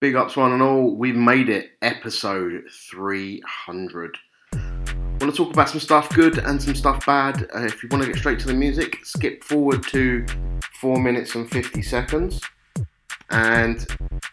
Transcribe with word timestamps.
Big 0.00 0.16
ups, 0.16 0.34
one 0.34 0.52
and 0.52 0.62
all. 0.62 0.96
We've 0.96 1.14
made 1.14 1.50
it, 1.50 1.72
episode 1.82 2.64
300. 2.90 4.16
Want 4.54 5.20
to 5.20 5.32
talk 5.32 5.52
about 5.52 5.68
some 5.68 5.78
stuff 5.78 6.08
good 6.14 6.38
and 6.38 6.62
some 6.62 6.74
stuff 6.74 7.04
bad? 7.04 7.46
Uh, 7.54 7.64
if 7.64 7.82
you 7.82 7.90
want 7.90 8.04
to 8.04 8.10
get 8.10 8.18
straight 8.18 8.38
to 8.38 8.46
the 8.46 8.54
music, 8.54 9.04
skip 9.04 9.44
forward 9.44 9.82
to 9.88 10.24
4 10.80 10.98
minutes 10.98 11.34
and 11.34 11.50
50 11.50 11.82
seconds 11.82 12.40
and 13.30 13.86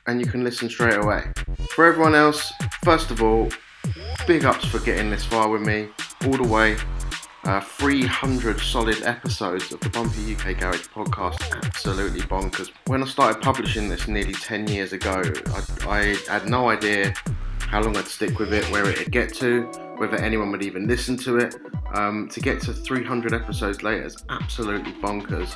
and 0.08 0.22
you 0.22 0.26
can 0.26 0.46
listen 0.46 0.70
straight 0.70 1.04
away. 1.04 1.24
For 1.72 1.86
everyone 1.86 2.16
else, 2.16 2.54
first 2.86 3.12
of 3.12 3.22
all, 3.22 3.50
big 4.26 4.46
ups 4.46 4.66
for 4.66 4.80
getting 4.80 5.10
this 5.10 5.26
far 5.26 5.50
with 5.50 5.64
me 5.64 5.90
all 6.26 6.38
the 6.38 6.48
way. 6.48 6.78
Uh, 7.48 7.62
300 7.62 8.60
solid 8.60 9.02
episodes 9.04 9.72
of 9.72 9.80
the 9.80 9.88
Bumpy 9.88 10.36
UK 10.36 10.60
Garage 10.60 10.88
podcast. 10.88 11.40
Absolutely 11.64 12.20
bonkers. 12.20 12.72
When 12.88 13.02
I 13.02 13.06
started 13.06 13.42
publishing 13.42 13.88
this 13.88 14.06
nearly 14.10 14.34
10 14.34 14.68
years 14.68 14.92
ago, 14.92 15.24
I, 15.86 15.88
I 15.88 16.16
had 16.30 16.50
no 16.50 16.70
idea 16.70 17.14
how 17.60 17.82
long 17.82 17.96
I'd 17.96 18.06
stick 18.08 18.38
with 18.38 18.52
it, 18.52 18.70
where 18.70 18.86
it'd 18.90 19.14
get 19.14 19.34
to, 19.36 19.62
whether 19.96 20.18
anyone 20.18 20.52
would 20.52 20.62
even 20.62 20.88
listen 20.88 21.16
to 21.20 21.38
it. 21.38 21.56
Um, 21.94 22.28
to 22.34 22.42
get 22.42 22.62
to 22.64 22.74
300 22.74 23.34
episodes 23.34 23.82
later 23.82 24.04
is 24.04 24.26
absolutely 24.28 24.92
bonkers. 25.02 25.56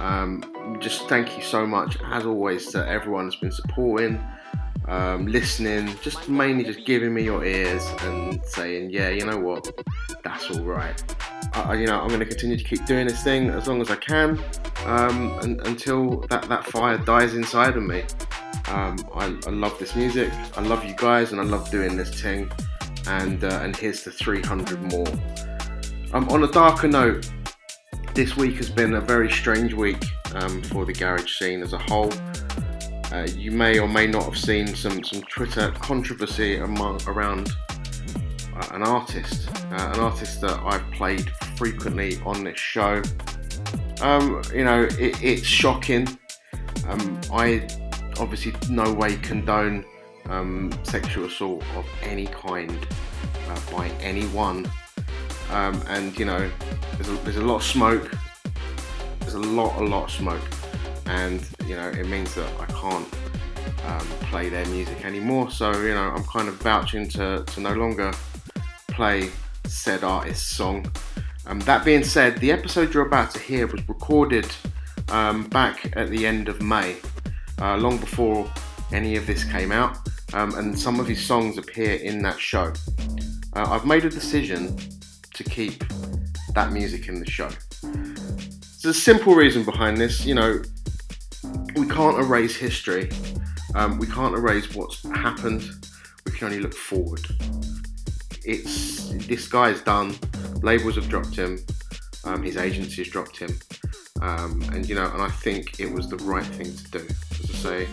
Um, 0.00 0.76
just 0.80 1.08
thank 1.08 1.36
you 1.36 1.44
so 1.44 1.64
much, 1.64 1.98
as 2.06 2.26
always, 2.26 2.66
to 2.72 2.84
everyone 2.84 3.26
that's 3.26 3.36
been 3.36 3.52
supporting, 3.52 4.20
um, 4.88 5.26
listening, 5.26 5.94
just 6.02 6.28
mainly 6.28 6.64
just 6.64 6.84
giving 6.84 7.12
me 7.12 7.22
your 7.22 7.44
ears 7.44 7.86
and 8.00 8.42
saying, 8.44 8.90
yeah, 8.90 9.10
you 9.10 9.24
know 9.24 9.38
what, 9.38 9.70
that's 10.24 10.50
all 10.50 10.62
right. 10.62 11.02
I, 11.52 11.74
you 11.74 11.86
know, 11.86 12.00
I'm 12.00 12.08
going 12.08 12.20
to 12.20 12.26
continue 12.26 12.56
to 12.56 12.64
keep 12.64 12.84
doing 12.86 13.06
this 13.06 13.22
thing 13.22 13.50
as 13.50 13.66
long 13.66 13.80
as 13.80 13.90
I 13.90 13.96
can, 13.96 14.38
um, 14.84 15.38
and, 15.40 15.60
until 15.66 16.20
that, 16.28 16.48
that 16.48 16.64
fire 16.64 16.98
dies 16.98 17.34
inside 17.34 17.76
of 17.76 17.82
me. 17.82 18.04
Um, 18.68 18.96
I, 19.14 19.36
I, 19.46 19.50
love 19.50 19.78
this 19.78 19.96
music. 19.96 20.32
I 20.56 20.60
love 20.60 20.84
you 20.84 20.94
guys, 20.94 21.32
and 21.32 21.40
I 21.40 21.44
love 21.44 21.70
doing 21.70 21.96
this 21.96 22.20
thing. 22.20 22.50
And 23.06 23.42
uh, 23.42 23.60
and 23.62 23.74
here's 23.74 24.04
the 24.04 24.10
300 24.10 24.92
more. 24.92 25.06
Um, 26.12 26.28
on 26.28 26.44
a 26.44 26.48
darker 26.48 26.88
note, 26.88 27.30
this 28.14 28.36
week 28.36 28.56
has 28.56 28.70
been 28.70 28.94
a 28.94 29.00
very 29.00 29.30
strange 29.30 29.72
week 29.72 30.04
um, 30.34 30.62
for 30.62 30.84
the 30.84 30.92
garage 30.92 31.38
scene 31.38 31.62
as 31.62 31.72
a 31.72 31.78
whole. 31.78 32.12
Uh, 33.12 33.26
you 33.36 33.50
may 33.50 33.78
or 33.78 33.88
may 33.88 34.06
not 34.06 34.24
have 34.24 34.36
seen 34.36 34.66
some, 34.66 35.02
some 35.02 35.22
Twitter 35.22 35.70
controversy 35.80 36.56
among, 36.56 37.00
around 37.06 37.50
an 38.72 38.82
artist, 38.82 39.48
uh, 39.72 39.92
an 39.94 40.00
artist 40.00 40.40
that 40.40 40.60
I've 40.64 40.88
played 40.92 41.30
frequently 41.56 42.20
on 42.24 42.44
this 42.44 42.58
show. 42.58 43.02
Um, 44.00 44.42
you 44.54 44.64
know, 44.64 44.84
it, 44.98 45.22
it's 45.22 45.46
shocking. 45.46 46.06
Um, 46.86 47.20
I 47.32 47.68
obviously 48.20 48.54
no 48.70 48.92
way 48.92 49.16
condone 49.16 49.84
um, 50.28 50.72
sexual 50.82 51.26
assault 51.26 51.62
of 51.76 51.86
any 52.02 52.26
kind 52.26 52.86
uh, 53.48 53.60
by 53.70 53.88
anyone. 54.00 54.70
Um, 55.50 55.82
and 55.88 56.18
you 56.18 56.24
know, 56.24 56.50
there's 56.94 57.08
a, 57.08 57.12
there's 57.24 57.36
a 57.36 57.44
lot 57.44 57.56
of 57.56 57.62
smoke. 57.62 58.10
There's 59.20 59.34
a 59.34 59.38
lot, 59.40 59.80
a 59.80 59.84
lot 59.84 60.04
of 60.04 60.10
smoke, 60.10 60.42
and 61.06 61.46
you 61.66 61.76
know, 61.76 61.88
it 61.88 62.06
means 62.06 62.34
that 62.34 62.48
I 62.60 62.66
can't 62.66 63.08
um, 63.86 64.06
play 64.30 64.48
their 64.48 64.66
music 64.66 65.04
anymore. 65.04 65.50
So 65.50 65.70
you 65.82 65.94
know, 65.94 66.10
I'm 66.10 66.24
kind 66.24 66.48
of 66.48 66.54
vouching 66.56 67.08
to 67.10 67.44
to 67.44 67.60
no 67.60 67.72
longer 67.74 68.12
play 68.98 69.30
said 69.64 70.02
artist's 70.02 70.56
song. 70.56 70.84
Um, 71.46 71.60
that 71.60 71.84
being 71.84 72.02
said, 72.02 72.36
the 72.38 72.50
episode 72.50 72.92
you're 72.92 73.06
about 73.06 73.30
to 73.30 73.38
hear 73.38 73.68
was 73.68 73.88
recorded 73.88 74.44
um, 75.10 75.44
back 75.50 75.96
at 75.96 76.10
the 76.10 76.26
end 76.26 76.48
of 76.48 76.60
May, 76.60 76.96
uh, 77.60 77.76
long 77.76 77.98
before 77.98 78.52
any 78.90 79.14
of 79.14 79.24
this 79.24 79.44
came 79.44 79.70
out, 79.70 79.98
um, 80.32 80.52
and 80.56 80.76
some 80.76 80.98
of 80.98 81.06
his 81.06 81.24
songs 81.24 81.58
appear 81.58 81.92
in 81.92 82.22
that 82.22 82.40
show. 82.40 82.72
Uh, 83.54 83.66
I've 83.70 83.86
made 83.86 84.04
a 84.04 84.10
decision 84.10 84.76
to 85.32 85.44
keep 85.44 85.84
that 86.54 86.72
music 86.72 87.06
in 87.06 87.20
the 87.20 87.30
show. 87.30 87.50
There's 87.82 88.84
a 88.84 88.92
simple 88.92 89.36
reason 89.36 89.64
behind 89.64 89.98
this. 89.98 90.26
You 90.26 90.34
know, 90.34 90.60
we 91.76 91.86
can't 91.86 92.18
erase 92.18 92.56
history. 92.56 93.10
Um, 93.76 93.98
we 94.00 94.08
can't 94.08 94.34
erase 94.34 94.74
what's 94.74 95.04
happened. 95.10 95.62
We 96.26 96.32
can 96.32 96.48
only 96.48 96.58
look 96.58 96.74
forward. 96.74 97.24
It's 98.44 99.10
this 99.26 99.48
guy's 99.48 99.80
done. 99.82 100.16
Labels 100.62 100.96
have 100.96 101.08
dropped 101.08 101.36
him. 101.36 101.64
Um, 102.24 102.42
his 102.42 102.56
agencies 102.56 103.08
dropped 103.08 103.38
him. 103.38 103.58
Um, 104.20 104.62
and 104.72 104.88
you 104.88 104.94
know, 104.94 105.10
and 105.10 105.22
I 105.22 105.28
think 105.28 105.80
it 105.80 105.90
was 105.92 106.08
the 106.08 106.16
right 106.18 106.44
thing 106.44 106.74
to 106.74 106.90
do. 106.90 107.06
As 107.44 107.50
I 107.50 107.54
say, 107.54 107.88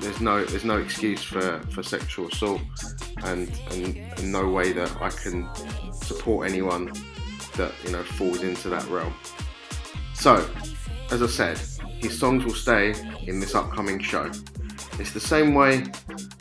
there's 0.00 0.20
no 0.20 0.44
there's 0.44 0.64
no 0.64 0.78
excuse 0.78 1.22
for, 1.22 1.60
for 1.70 1.82
sexual 1.82 2.28
assault, 2.28 2.60
and, 3.24 3.50
and, 3.72 3.96
and 3.96 4.32
no 4.32 4.48
way 4.48 4.72
that 4.72 4.90
I 5.00 5.10
can 5.10 5.48
support 5.92 6.48
anyone 6.48 6.92
that 7.56 7.72
you 7.84 7.92
know 7.92 8.02
falls 8.02 8.42
into 8.42 8.68
that 8.68 8.86
realm. 8.88 9.14
So, 10.14 10.48
as 11.10 11.22
I 11.22 11.26
said, 11.26 11.58
his 11.98 12.18
songs 12.18 12.44
will 12.44 12.54
stay 12.54 12.94
in 13.22 13.40
this 13.40 13.54
upcoming 13.54 14.00
show. 14.00 14.30
It's 14.98 15.12
the 15.12 15.20
same 15.20 15.54
way 15.54 15.84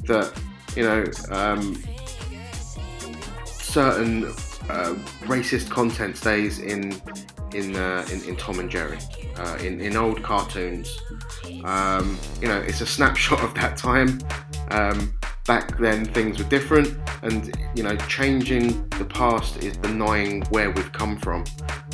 that 0.04 0.32
you 0.76 0.84
know 0.84 1.06
um, 1.32 1.82
certain 3.76 4.24
uh, 4.70 4.96
racist 5.28 5.70
content 5.70 6.16
stays 6.16 6.60
in 6.60 6.94
in, 7.54 7.76
uh, 7.76 8.06
in, 8.12 8.24
in 8.24 8.36
Tom 8.38 8.60
and 8.60 8.70
Jerry, 8.70 8.98
uh, 9.38 9.58
in 9.62 9.82
in 9.82 9.98
old 9.98 10.24
cartoons. 10.24 10.98
Um, 11.66 12.18
you 12.42 12.48
know, 12.48 12.60
it's 12.62 12.80
a 12.80 12.86
snapshot 12.86 13.42
of 13.42 13.54
that 13.56 13.76
time. 13.76 14.20
Um, 14.70 15.14
back 15.46 15.78
then, 15.78 16.06
things 16.06 16.40
were 16.40 16.50
different, 16.50 16.98
and 17.22 17.54
you 17.76 17.84
know, 17.84 17.98
changing 18.08 18.88
the 18.92 19.06
past 19.06 19.62
is 19.62 19.76
denying 19.76 20.44
where 20.44 20.72
we've 20.72 20.94
come 20.94 21.18
from. 21.18 21.44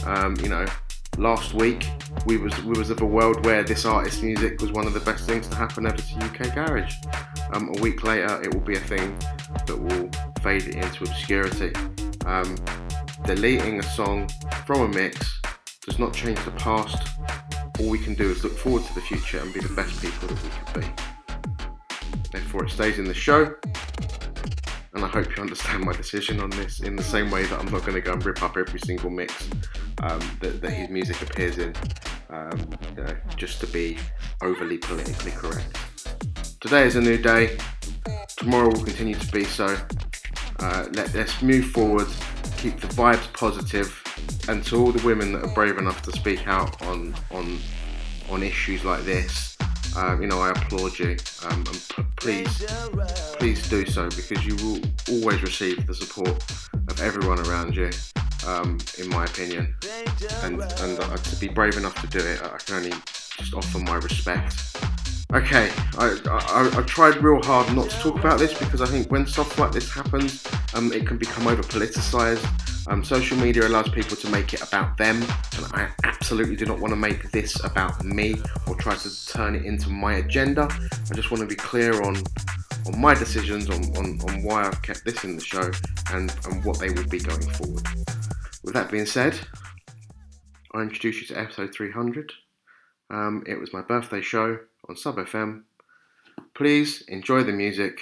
Um, 0.06 0.36
you 0.44 0.50
know, 0.50 0.68
last 1.18 1.54
week 1.54 1.88
we 2.26 2.38
was 2.38 2.58
we 2.64 2.78
was 2.78 2.90
of 2.90 3.02
a 3.02 3.06
world 3.06 3.46
where 3.46 3.64
this 3.64 3.86
artist's 3.86 4.22
music 4.22 4.62
was 4.62 4.72
one 4.72 4.88
of 4.88 4.94
the 4.94 5.00
best 5.00 5.26
things 5.26 5.48
to 5.48 5.56
happen 5.56 5.86
ever 5.86 5.98
to 5.98 6.26
UK 6.26 6.54
garage. 6.54 6.96
Um, 7.54 7.74
a 7.76 7.82
week 7.82 8.04
later, 8.04 8.42
it 8.42 8.54
will 8.54 8.62
be 8.62 8.76
a 8.76 8.80
thing 8.80 9.18
that 9.66 9.78
will 9.78 10.10
fade 10.42 10.68
into 10.68 11.04
obscurity. 11.04 11.74
Um, 12.26 12.56
deleting 13.26 13.80
a 13.80 13.84
song 13.84 14.30
from 14.66 14.82
a 14.82 14.88
mix 14.88 15.42
does 15.86 16.00
not 16.00 16.14
change 16.14 16.44
the 16.46 16.52
past. 16.52 17.08
All 17.80 17.90
we 17.90 18.00
can 18.00 18.14
do 18.14 18.30
is 18.30 18.44
look 18.44 18.58
forward 18.58 18.84
to 18.86 18.96
the 18.96 19.02
future 19.02 19.40
and 19.40 19.54
be 19.54 19.60
the 19.60 19.74
best 19.74 20.02
people 20.02 20.28
that 20.28 20.44
we 20.44 20.50
can 20.50 20.82
be. 20.82 22.30
Therefore, 22.32 22.66
it 22.66 22.72
stays 22.72 23.00
in 23.00 23.06
the 23.06 23.14
show. 23.14 23.56
And 24.94 25.06
I 25.06 25.08
hope 25.08 25.36
you 25.36 25.42
understand 25.42 25.84
my 25.84 25.94
decision 25.94 26.42
on 26.42 26.50
this 26.50 26.82
in 26.82 26.98
the 26.98 27.04
same 27.04 27.32
way 27.32 27.46
that 27.46 27.60
I'm 27.60 27.72
not 27.72 27.82
going 27.82 27.94
to 27.94 28.02
go 28.02 28.12
and 28.12 28.26
rip 28.26 28.44
up 28.44 28.58
every 28.58 28.80
single 28.80 29.10
mix 29.10 29.50
um, 30.04 30.20
that, 30.42 30.62
that, 30.62 30.72
his 30.72 30.90
music 30.90 31.22
appears 31.22 31.58
in, 31.58 31.74
um, 32.30 32.70
you 32.90 33.04
know, 33.04 33.16
just 33.38 33.62
to 33.62 33.68
be 33.68 33.98
overly 34.42 34.78
politically 34.78 35.32
correct. 35.32 35.78
Today 36.60 36.86
is 36.86 36.98
a 36.98 37.02
new 37.02 37.18
day. 37.18 37.58
Tomorrow 38.36 38.68
will 38.68 38.84
continue 38.84 39.16
to 39.16 39.32
be 39.32 39.46
so. 39.46 39.78
Uh, 40.60 40.88
let, 40.94 41.14
let's 41.14 41.42
move 41.42 41.66
forward, 41.72 42.08
keep 42.58 42.80
the 42.80 42.88
vibes 42.88 43.32
positive, 43.34 43.98
and 44.50 44.64
to 44.66 44.78
all 44.78 44.92
the 44.92 45.06
women 45.06 45.32
that 45.32 45.44
are 45.44 45.54
brave 45.54 45.78
enough 45.78 46.02
to 46.04 46.12
speak 46.12 46.48
out 46.48 46.82
on 46.84 47.16
on 47.32 47.58
on 48.30 48.44
issues 48.44 48.84
like 48.84 49.04
this, 49.04 49.58
um, 49.96 50.22
you 50.22 50.28
know, 50.28 50.40
I 50.40 50.50
applaud 50.52 50.98
you. 51.00 51.18
Um, 51.46 51.64
and 51.68 51.82
p- 51.90 52.04
please, 52.16 52.66
please 53.38 53.70
do 53.70 53.86
so 53.86 54.10
because 54.10 54.46
you 54.46 54.56
will 54.58 54.80
always 55.10 55.42
receive 55.42 55.86
the 55.88 55.94
support 55.94 56.30
of 56.30 57.02
everyone 57.02 57.40
around 57.48 57.76
you. 57.76 57.90
Um, 58.48 58.80
in 58.98 59.08
my 59.10 59.26
opinion, 59.26 59.76
and 60.42 60.60
and 60.60 61.00
uh, 61.00 61.18
to 61.18 61.36
be 61.36 61.48
brave 61.48 61.78
enough 61.78 62.02
to 62.02 62.08
do 62.08 62.18
it, 62.18 62.42
I 62.42 62.58
can 62.58 62.78
only 62.78 62.94
just 63.38 63.54
offer 63.54 63.78
my 63.78 63.98
respect. 63.98 64.56
Okay, 65.34 65.72
I, 65.98 66.20
I, 66.28 66.80
I, 66.80 66.82
tried 66.82 67.24
real 67.24 67.42
hard 67.44 67.74
not 67.74 67.90
to 67.90 68.00
talk 68.00 68.20
about 68.20 68.38
this 68.38 68.54
because 68.58 68.82
I 68.82 68.86
think 68.86 69.10
when 69.12 69.26
stuff 69.26 69.58
like 69.58 69.72
this 69.72 69.90
happens, 69.90 70.46
um, 70.74 70.92
it 70.92 71.08
can 71.08 71.18
become 71.18 71.48
over 71.48 71.62
politicized. 71.62 72.44
Um, 72.88 73.04
social 73.04 73.38
media 73.38 73.68
allows 73.68 73.90
people 73.90 74.18
to 74.18 74.30
make 74.30 74.54
it 74.54 74.62
about 74.62 74.98
them, 74.98 75.22
and 75.58 75.66
I 75.74 75.90
absolutely 76.04 76.56
do 76.56 76.66
not 76.66 76.80
want 76.80 76.92
to 76.92 76.96
make 76.96 77.32
this 77.32 77.64
about 77.64 78.04
me 78.04 78.36
or 78.68 78.76
try 78.76 78.96
to 78.96 79.28
turn 79.28 79.56
it 79.56 79.66
into 79.66 79.90
my 79.90 80.16
agenda. 80.16 80.68
I 80.72 81.14
just 81.14 81.32
want 81.32 81.42
to 81.42 81.48
be 81.48 81.56
clear 81.56 82.02
on 82.02 82.22
on 82.88 83.00
my 83.00 83.14
decisions 83.14 83.70
on, 83.70 83.84
on, 83.98 84.20
on 84.28 84.44
why 84.44 84.66
I've 84.66 84.82
kept 84.82 85.06
this 85.06 85.24
in 85.24 85.36
the 85.36 85.44
show 85.44 85.70
and, 86.12 86.36
and 86.46 86.64
what 86.66 86.80
they 86.80 86.90
will 86.90 87.08
be 87.08 87.20
going 87.20 87.48
forward. 87.52 87.86
With 88.64 88.74
that 88.74 88.92
being 88.92 89.06
said, 89.06 89.40
I 90.74 90.82
introduce 90.82 91.22
you 91.22 91.28
to 91.28 91.40
episode 91.40 91.74
300. 91.74 92.32
Um, 93.10 93.44
it 93.46 93.60
was 93.60 93.74
my 93.74 93.82
birthday 93.82 94.22
show 94.22 94.60
on 94.88 94.96
Sub 94.96 95.18
FM. 95.18 95.64
Please 96.56 97.04
enjoy 97.08 97.44
the 97.44 97.52
music 97.52 98.00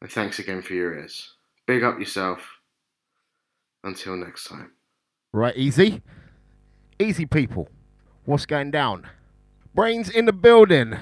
and 0.00 0.10
thanks 0.10 0.38
again 0.38 0.62
for 0.62 0.74
your 0.74 0.94
ears. 0.94 1.32
Big 1.66 1.82
up 1.82 1.98
yourself. 1.98 2.40
Until 3.86 4.16
next 4.16 4.48
time. 4.48 4.72
Right, 5.32 5.56
easy. 5.56 6.02
Easy, 6.98 7.24
people. 7.24 7.68
What's 8.24 8.44
going 8.44 8.72
down? 8.72 9.08
Brainz 9.76 10.10
in 10.10 10.24
the 10.24 10.32
building. 10.32 10.98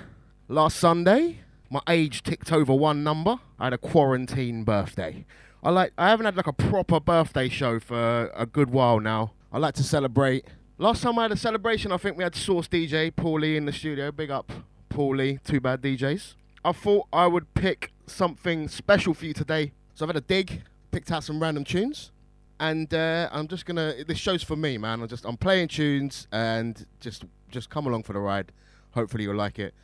Last 0.48 0.76
Sunday, 0.76 1.38
my 1.70 1.80
age 1.88 2.22
ticked 2.22 2.52
over 2.52 2.74
one 2.74 3.02
number. 3.02 3.38
I 3.58 3.64
had 3.64 3.72
a 3.72 3.78
quarantine 3.78 4.64
birthday. 4.64 5.24
I 5.62 5.70
like 5.70 5.94
I 5.96 6.10
haven't 6.10 6.26
had 6.26 6.36
like 6.36 6.46
a 6.46 6.52
proper 6.52 7.00
birthday 7.00 7.48
show 7.48 7.80
for 7.80 8.30
a 8.34 8.44
good 8.44 8.68
while 8.68 9.00
now. 9.00 9.32
I 9.50 9.56
like 9.56 9.72
to 9.76 9.82
celebrate. 9.82 10.44
Last 10.76 11.02
time 11.02 11.18
I 11.18 11.22
had 11.22 11.32
a 11.32 11.38
celebration, 11.38 11.90
I 11.90 11.96
think 11.96 12.18
we 12.18 12.24
had 12.24 12.34
Source 12.34 12.68
DJ 12.68 13.10
Paulie 13.10 13.56
in 13.56 13.64
the 13.64 13.72
studio. 13.72 14.12
Big 14.12 14.30
up 14.30 14.52
Paulie, 14.90 15.42
two 15.42 15.58
bad 15.58 15.80
DJs. 15.80 16.34
I 16.62 16.72
thought 16.72 17.06
I 17.14 17.28
would 17.28 17.54
pick 17.54 17.92
something 18.06 18.68
special 18.68 19.14
for 19.14 19.24
you 19.24 19.32
today. 19.32 19.72
So 19.94 20.04
I've 20.04 20.10
had 20.10 20.16
a 20.16 20.20
dig, 20.20 20.64
picked 20.90 21.10
out 21.10 21.24
some 21.24 21.40
random 21.40 21.64
tunes, 21.64 22.10
and 22.60 22.92
uh, 22.92 23.28
I'm 23.32 23.48
just 23.48 23.66
gonna. 23.66 23.94
This 24.06 24.18
show's 24.18 24.42
for 24.42 24.56
me, 24.56 24.78
man. 24.78 25.02
I'm 25.02 25.08
just 25.08 25.24
I'm 25.24 25.36
playing 25.36 25.68
tunes 25.68 26.26
and 26.32 26.86
just 27.00 27.24
just 27.50 27.70
come 27.70 27.86
along 27.86 28.04
for 28.04 28.12
the 28.12 28.20
ride. 28.20 28.52
Hopefully 28.92 29.24
you'll 29.24 29.36
like 29.36 29.58
it. 29.58 29.74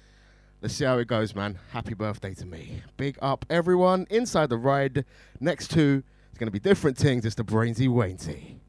Let's 0.63 0.75
see 0.75 0.85
how 0.85 0.99
it 0.99 1.09
goes, 1.09 1.35
man. 1.35 1.59
Happy 1.73 1.95
birthday 1.95 2.35
to 2.35 2.47
me. 2.47 2.83
Big 2.97 3.19
up 3.23 3.45
everyone 3.51 4.07
inside 4.11 4.51
the 4.51 4.59
ride. 4.59 5.05
Next 5.41 5.69
to 5.73 6.03
it's 6.31 6.39
gonna 6.39 6.51
be 6.51 6.61
different 6.61 6.97
things. 6.97 7.25
It's 7.25 7.35
the 7.35 7.45
Brainsy 7.45 7.89
Wainsy. 7.89 8.60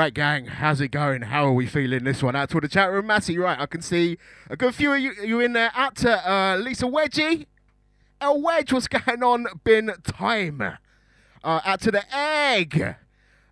Right, 0.00 0.14
gang, 0.14 0.46
how's 0.46 0.80
it 0.80 0.92
going? 0.92 1.20
How 1.20 1.44
are 1.44 1.52
we 1.52 1.66
feeling 1.66 2.04
this 2.04 2.22
one? 2.22 2.34
Out 2.34 2.48
to 2.48 2.60
the 2.60 2.68
chat 2.68 2.90
room, 2.90 3.08
Matty. 3.08 3.36
Right, 3.36 3.60
I 3.60 3.66
can 3.66 3.82
see 3.82 4.16
a 4.48 4.56
good 4.56 4.74
few 4.74 4.94
of 4.94 4.98
you, 4.98 5.12
you 5.22 5.40
in 5.40 5.52
there. 5.52 5.70
Out 5.74 5.96
to 5.96 6.32
uh, 6.32 6.56
Lisa 6.56 6.86
Wedgie. 6.86 7.44
El 8.18 8.40
Wedge, 8.40 8.72
what's 8.72 8.88
going 8.88 9.22
on? 9.22 9.46
Bin 9.62 9.92
time. 10.02 10.62
Uh, 10.62 11.60
out 11.66 11.82
to 11.82 11.90
the 11.90 12.02
egg. 12.16 12.96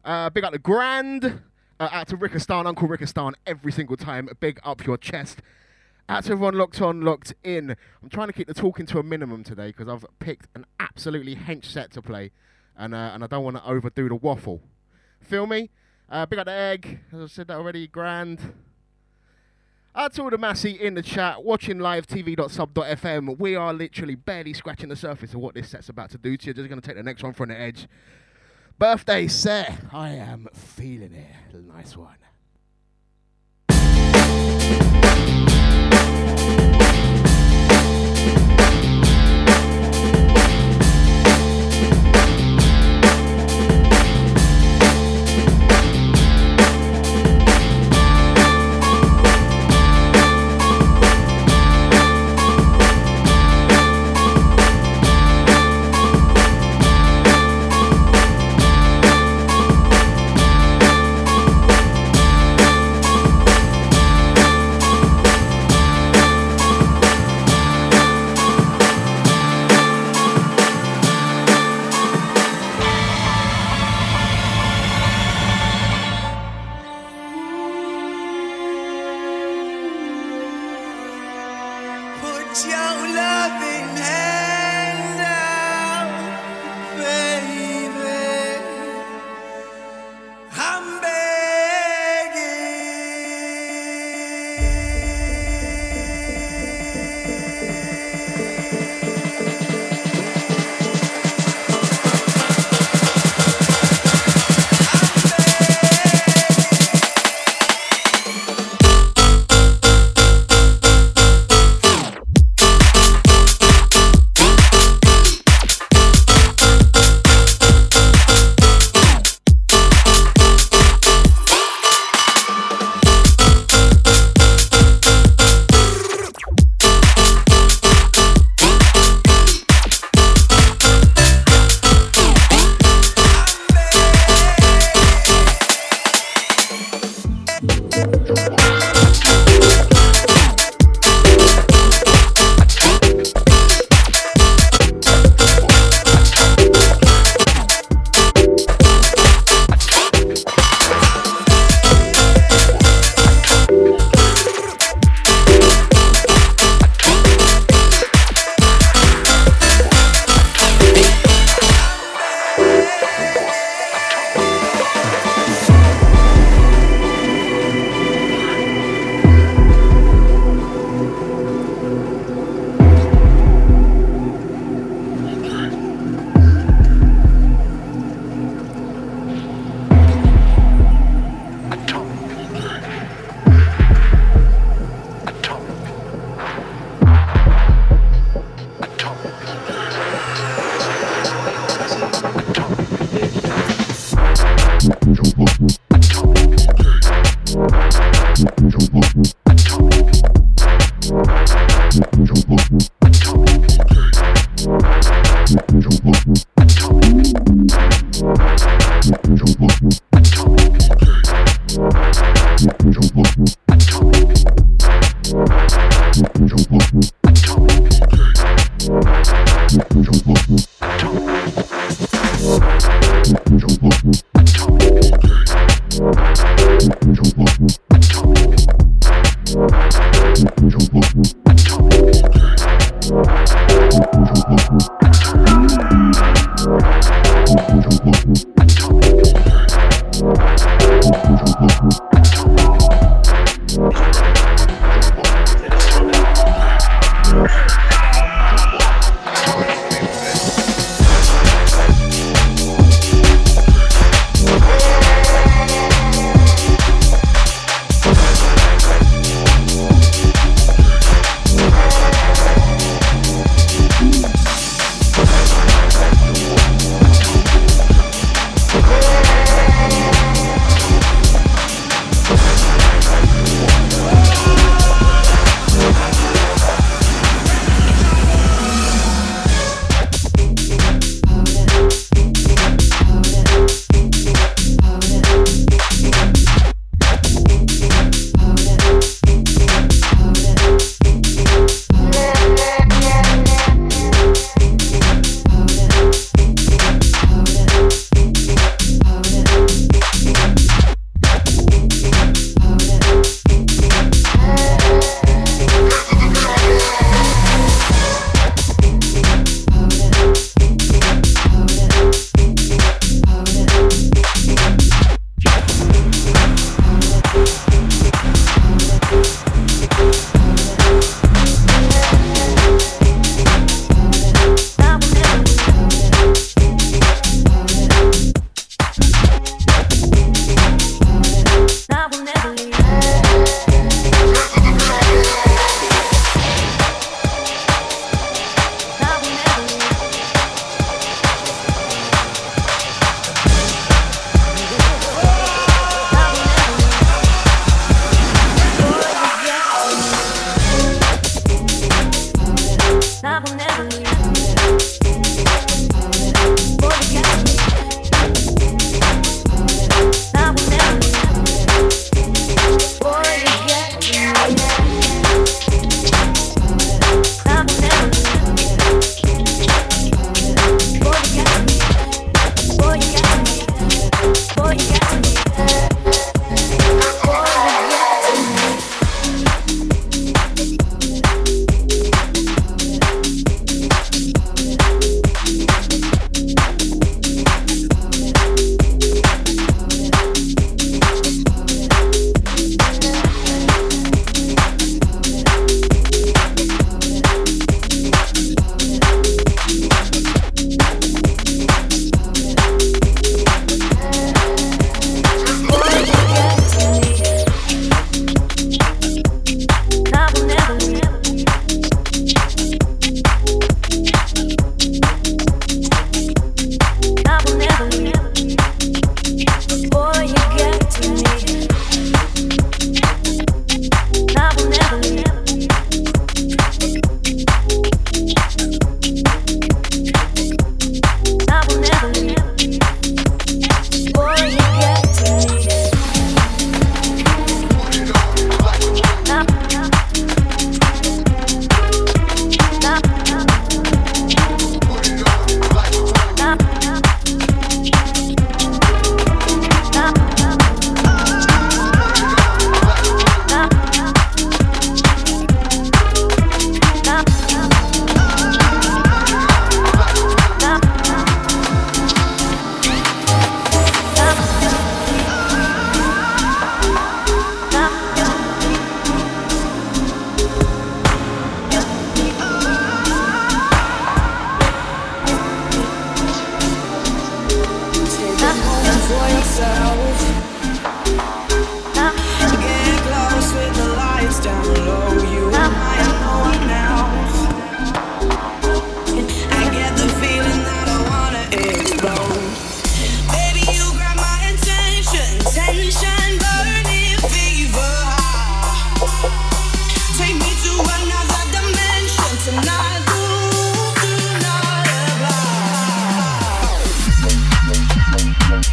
Uh, 0.03 0.31
big 0.31 0.43
up 0.43 0.53
the 0.53 0.59
grand. 0.59 1.43
Uh, 1.79 1.91
out 1.93 2.09
to 2.09 2.17
Rickistan, 2.17 2.65
Uncle 2.65 2.89
Rickistan, 2.89 3.35
every 3.47 3.71
single 3.71 3.99
time. 3.99 4.31
Big 4.41 4.59
up 4.65 4.87
your 4.87 4.97
chest. 4.97 5.43
Out 6.09 6.25
to 6.25 6.33
everyone 6.33 6.55
locked 6.55 6.81
on, 6.81 7.03
locked 7.03 7.35
in. 7.45 7.77
I'm 8.03 8.09
trying 8.09 8.29
to 8.29 8.33
keep 8.33 8.47
the 8.47 8.55
talking 8.55 8.87
to 8.87 8.99
a 8.99 9.03
minimum 9.03 9.45
today 9.45 9.67
because 9.67 9.87
I've 9.87 10.07
picked 10.19 10.49
an 10.55 10.65
absolutely 10.81 11.37
hench 11.37 11.67
set 11.67 11.91
to 11.91 12.01
play, 12.01 12.31
and 12.75 12.95
uh, 12.95 13.11
and 13.13 13.23
I 13.23 13.27
don't 13.27 13.45
want 13.45 13.57
to 13.57 13.67
overdo 13.67 14.09
the 14.09 14.15
waffle. 14.15 14.63
Feel 15.21 15.47
me? 15.47 15.69
Uh, 16.11 16.25
big 16.25 16.39
up 16.39 16.47
the 16.47 16.53
egg. 16.53 17.01
As 17.13 17.21
I 17.21 17.27
said 17.27 17.49
that 17.49 17.57
already. 17.57 17.87
Grand. 17.87 18.55
To 20.13 20.23
all 20.23 20.31
the 20.31 20.39
Massey 20.39 20.71
in 20.71 20.95
the 20.95 21.03
chat, 21.03 21.43
watching 21.43 21.81
live 21.81 22.07
tv.sub.fm. 22.07 23.37
We 23.39 23.57
are 23.57 23.75
literally 23.75 24.15
barely 24.15 24.53
scratching 24.53 24.91
the 24.91 24.97
surface 24.97 25.35
of 25.35 25.41
what 25.41 25.55
this 25.55 25.71
set's 25.71 25.89
about 25.89 26.11
to 26.11 26.19
do 26.19 26.37
to 26.37 26.47
you. 26.47 26.55
Just 26.55 26.69
going 26.69 26.81
to 26.81 26.87
take 26.87 26.97
the 26.97 27.03
next 27.03 27.25
one 27.25 27.33
from 27.33 27.49
the 27.49 27.59
edge. 27.59 27.89
Birthday 28.79 29.27
set. 29.27 29.77
I 29.93 30.11
am 30.11 30.47
feeling 30.55 31.13
it. 31.15 31.63
Nice 31.67 31.97
one. 31.97 32.15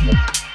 Yeah. 0.05 0.54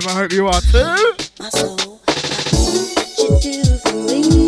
Time. 0.00 0.16
I 0.16 0.20
hope 0.20 0.32
you 0.32 0.46
are 0.46 0.60
too. 0.60 0.78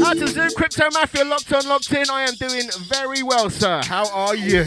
Out 0.07 0.17
to 0.17 0.27
Zoom, 0.29 0.51
Crypto 0.57 0.89
Mafia, 0.93 1.25
locked 1.25 1.53
on, 1.53 1.67
locked 1.67 1.93
in. 1.93 2.09
I 2.11 2.23
am 2.23 2.35
doing 2.35 2.71
very 2.83 3.23
well, 3.23 3.51
sir. 3.51 3.81
How 3.85 4.09
are 4.13 4.37
you? 4.37 4.65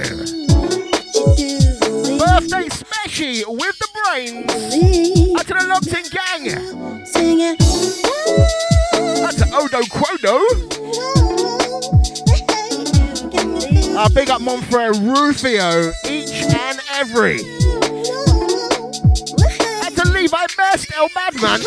Birthday 2.18 2.68
Smashy 2.70 3.44
with 3.48 3.78
the 3.80 3.88
Brainz. 3.96 4.50
Out 5.38 5.48
to 5.48 5.54
the 5.54 5.66
locked 5.70 5.88
in 5.88 6.04
gang. 6.12 6.50
Out 9.24 9.36
to 9.38 9.46
Odo 9.56 9.82
Quodo. 9.90 10.44
Uh, 13.96 14.10
big 14.10 14.30
up 14.30 14.42
Monfrere 14.42 14.94
Rufio, 14.94 15.94
each 16.10 16.34
and 16.54 16.80
every. 16.92 17.40
Levi 20.34 20.48
Best, 20.58 20.92
El 20.98 21.10
Madman. 21.14 21.60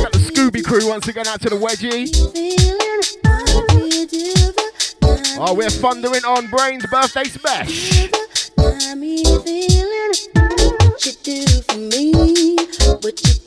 Got 0.00 0.12
the 0.12 0.18
Scooby 0.18 0.64
crew 0.64 0.88
once 0.88 1.06
again 1.06 1.26
out 1.26 1.42
to 1.42 1.50
the 1.50 1.56
Wedgie. 1.56 2.08
Oh, 5.38 5.52
we're 5.52 5.68
thundering 5.68 6.24
on 6.24 6.46
Brainz 6.46 6.90
birthday 6.90 7.24
smash. 7.24 8.08
What 10.80 11.04
you 11.04 11.12
do 11.22 11.46
for 11.62 11.76
me? 11.76 12.56
What 13.02 13.20
you 13.22 13.43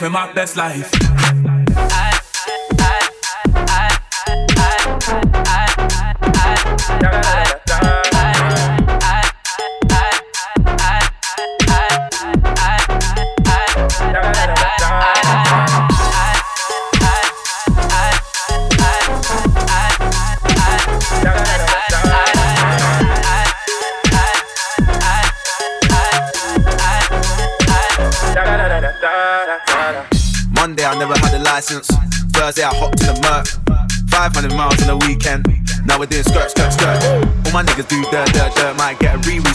living 0.00 0.12
my 0.12 0.32
best 0.32 0.56
life. 0.56 0.97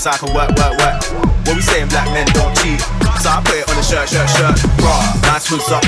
so 0.03 0.11
I 0.11 0.17
can 0.17 0.35
work, 0.35 0.51
work, 0.59 0.75
work. 0.83 0.99
What 1.47 1.55
we 1.55 1.61
saying, 1.63 1.87
black 1.87 2.11
men 2.11 2.27
don't 2.35 2.51
cheat. 2.59 2.75
So 3.23 3.31
I 3.31 3.39
put 3.39 3.55
it 3.55 3.63
on 3.71 3.79
the 3.79 3.85
shirt, 3.87 4.11
shirt, 4.11 4.27
shirt. 4.35 4.59
Raw, 4.83 4.99
nice 5.23 5.47
swoops 5.47 5.71
up, 5.71 5.82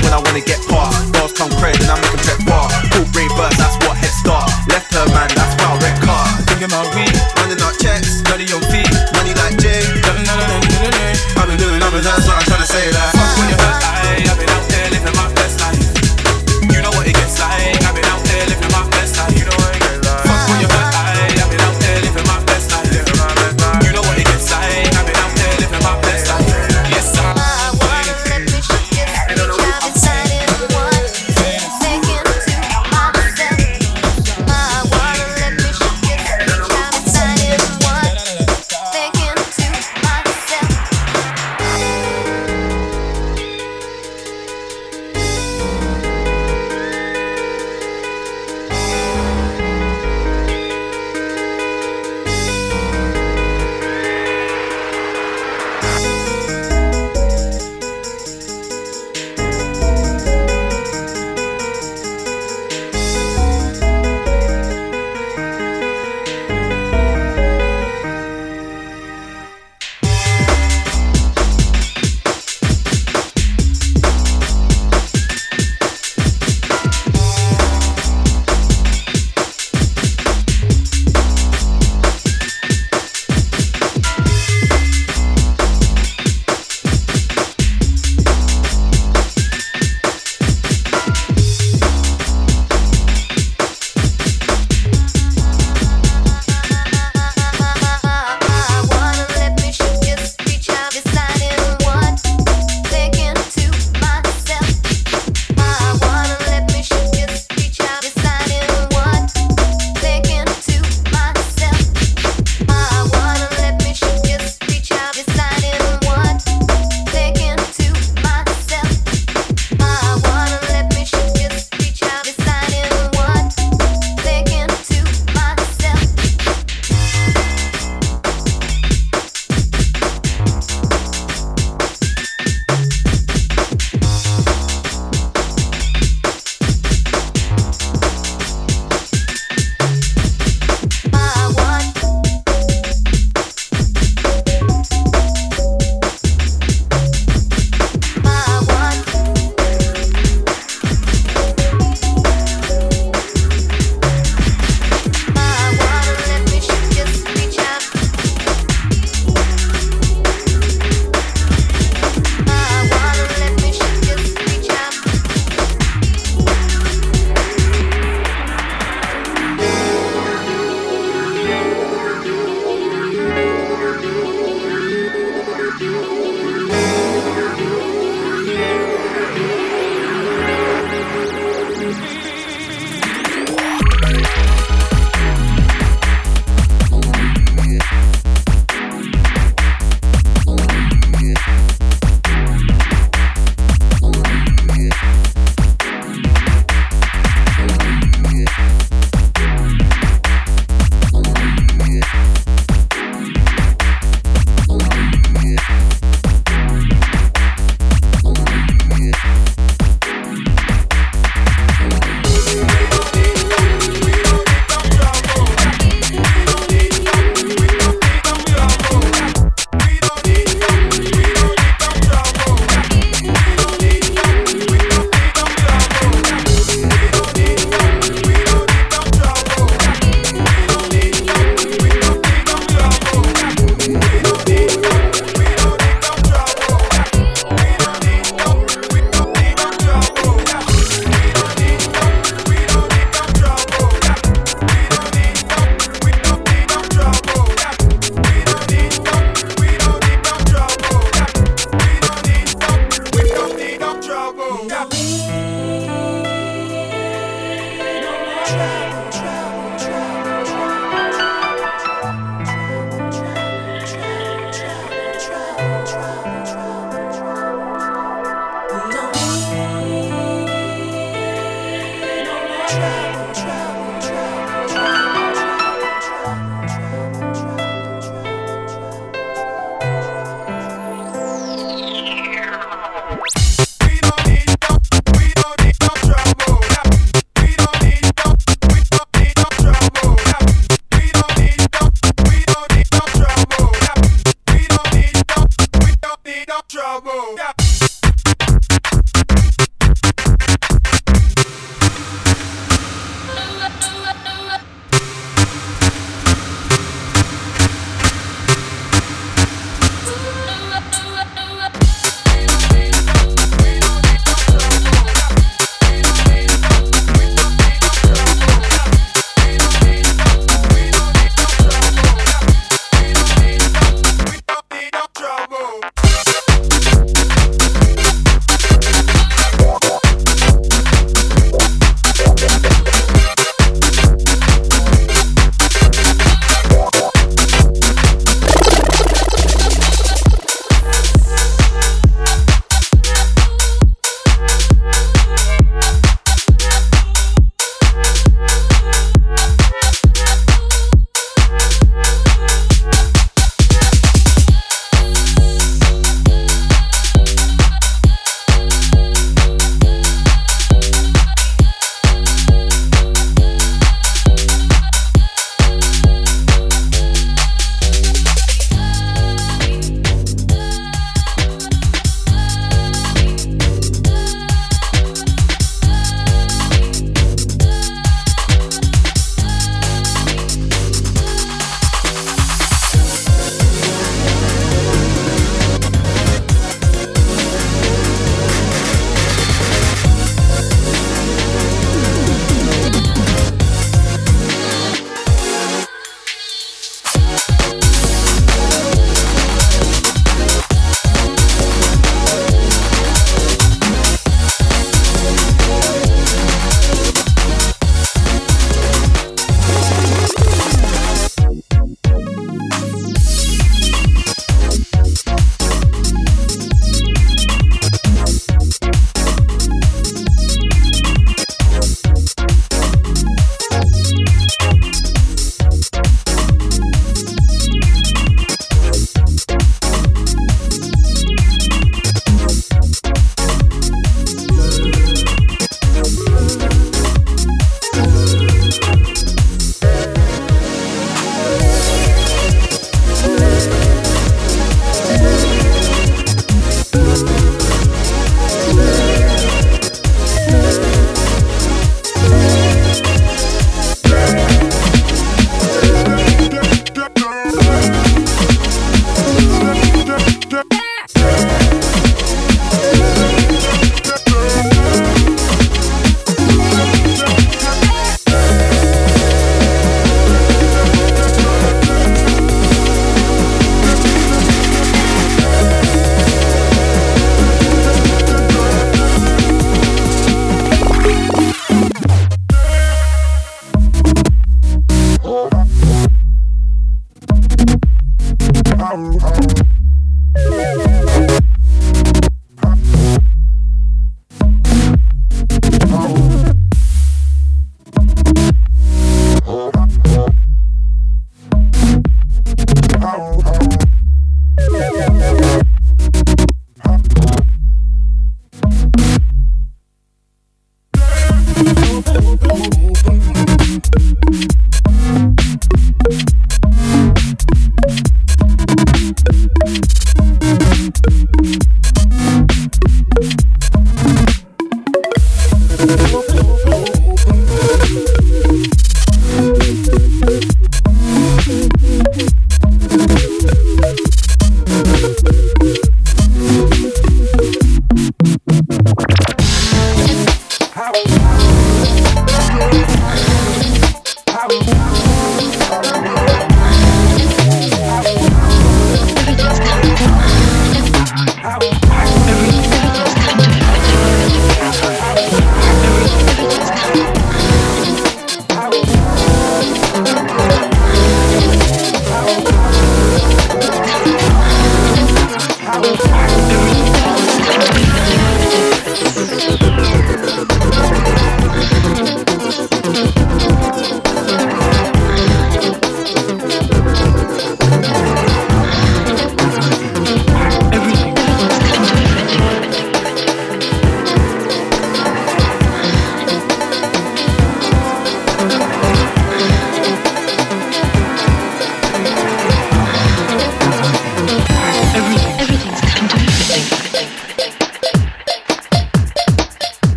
Yeah. 542.72 542.95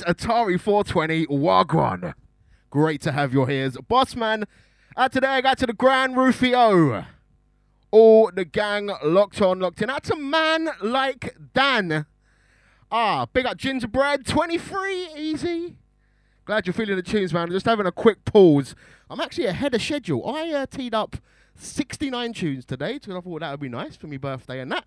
Days, 0.00 0.14
Atari 0.14 0.60
420 0.60 1.26
Wagwan. 1.26 2.14
Great 2.70 3.00
to 3.02 3.12
have 3.12 3.32
your 3.32 3.50
ears. 3.50 3.76
Boss 3.88 4.14
man, 4.14 4.44
uh, 4.96 5.08
today 5.08 5.28
I 5.28 5.40
got 5.40 5.58
to 5.58 5.66
the 5.66 5.72
Grand 5.72 6.16
Rufio. 6.16 7.04
All 7.90 8.30
the 8.32 8.44
gang 8.44 8.90
locked 9.02 9.42
on, 9.42 9.60
locked 9.60 9.82
in. 9.82 9.88
That's 9.88 10.10
a 10.10 10.16
man 10.16 10.68
like 10.80 11.36
Dan. 11.54 12.06
Ah, 12.92 13.26
big 13.32 13.46
up 13.46 13.56
Gingerbread, 13.56 14.26
23, 14.26 15.08
easy. 15.16 15.76
Glad 16.44 16.66
you're 16.66 16.74
feeling 16.74 16.96
the 16.96 17.02
tunes, 17.02 17.32
man. 17.32 17.50
Just 17.50 17.66
having 17.66 17.86
a 17.86 17.92
quick 17.92 18.24
pause. 18.24 18.74
I'm 19.08 19.20
actually 19.20 19.46
ahead 19.46 19.74
of 19.74 19.82
schedule. 19.82 20.28
I 20.28 20.50
uh, 20.50 20.66
teed 20.66 20.94
up 20.94 21.16
69 21.56 22.32
tunes 22.32 22.64
today, 22.64 22.98
so 23.02 23.16
I 23.16 23.20
thought 23.20 23.40
that 23.40 23.50
would 23.52 23.60
be 23.60 23.68
nice 23.68 23.96
for 23.96 24.06
my 24.06 24.16
birthday 24.16 24.60
and 24.60 24.70
that. 24.72 24.84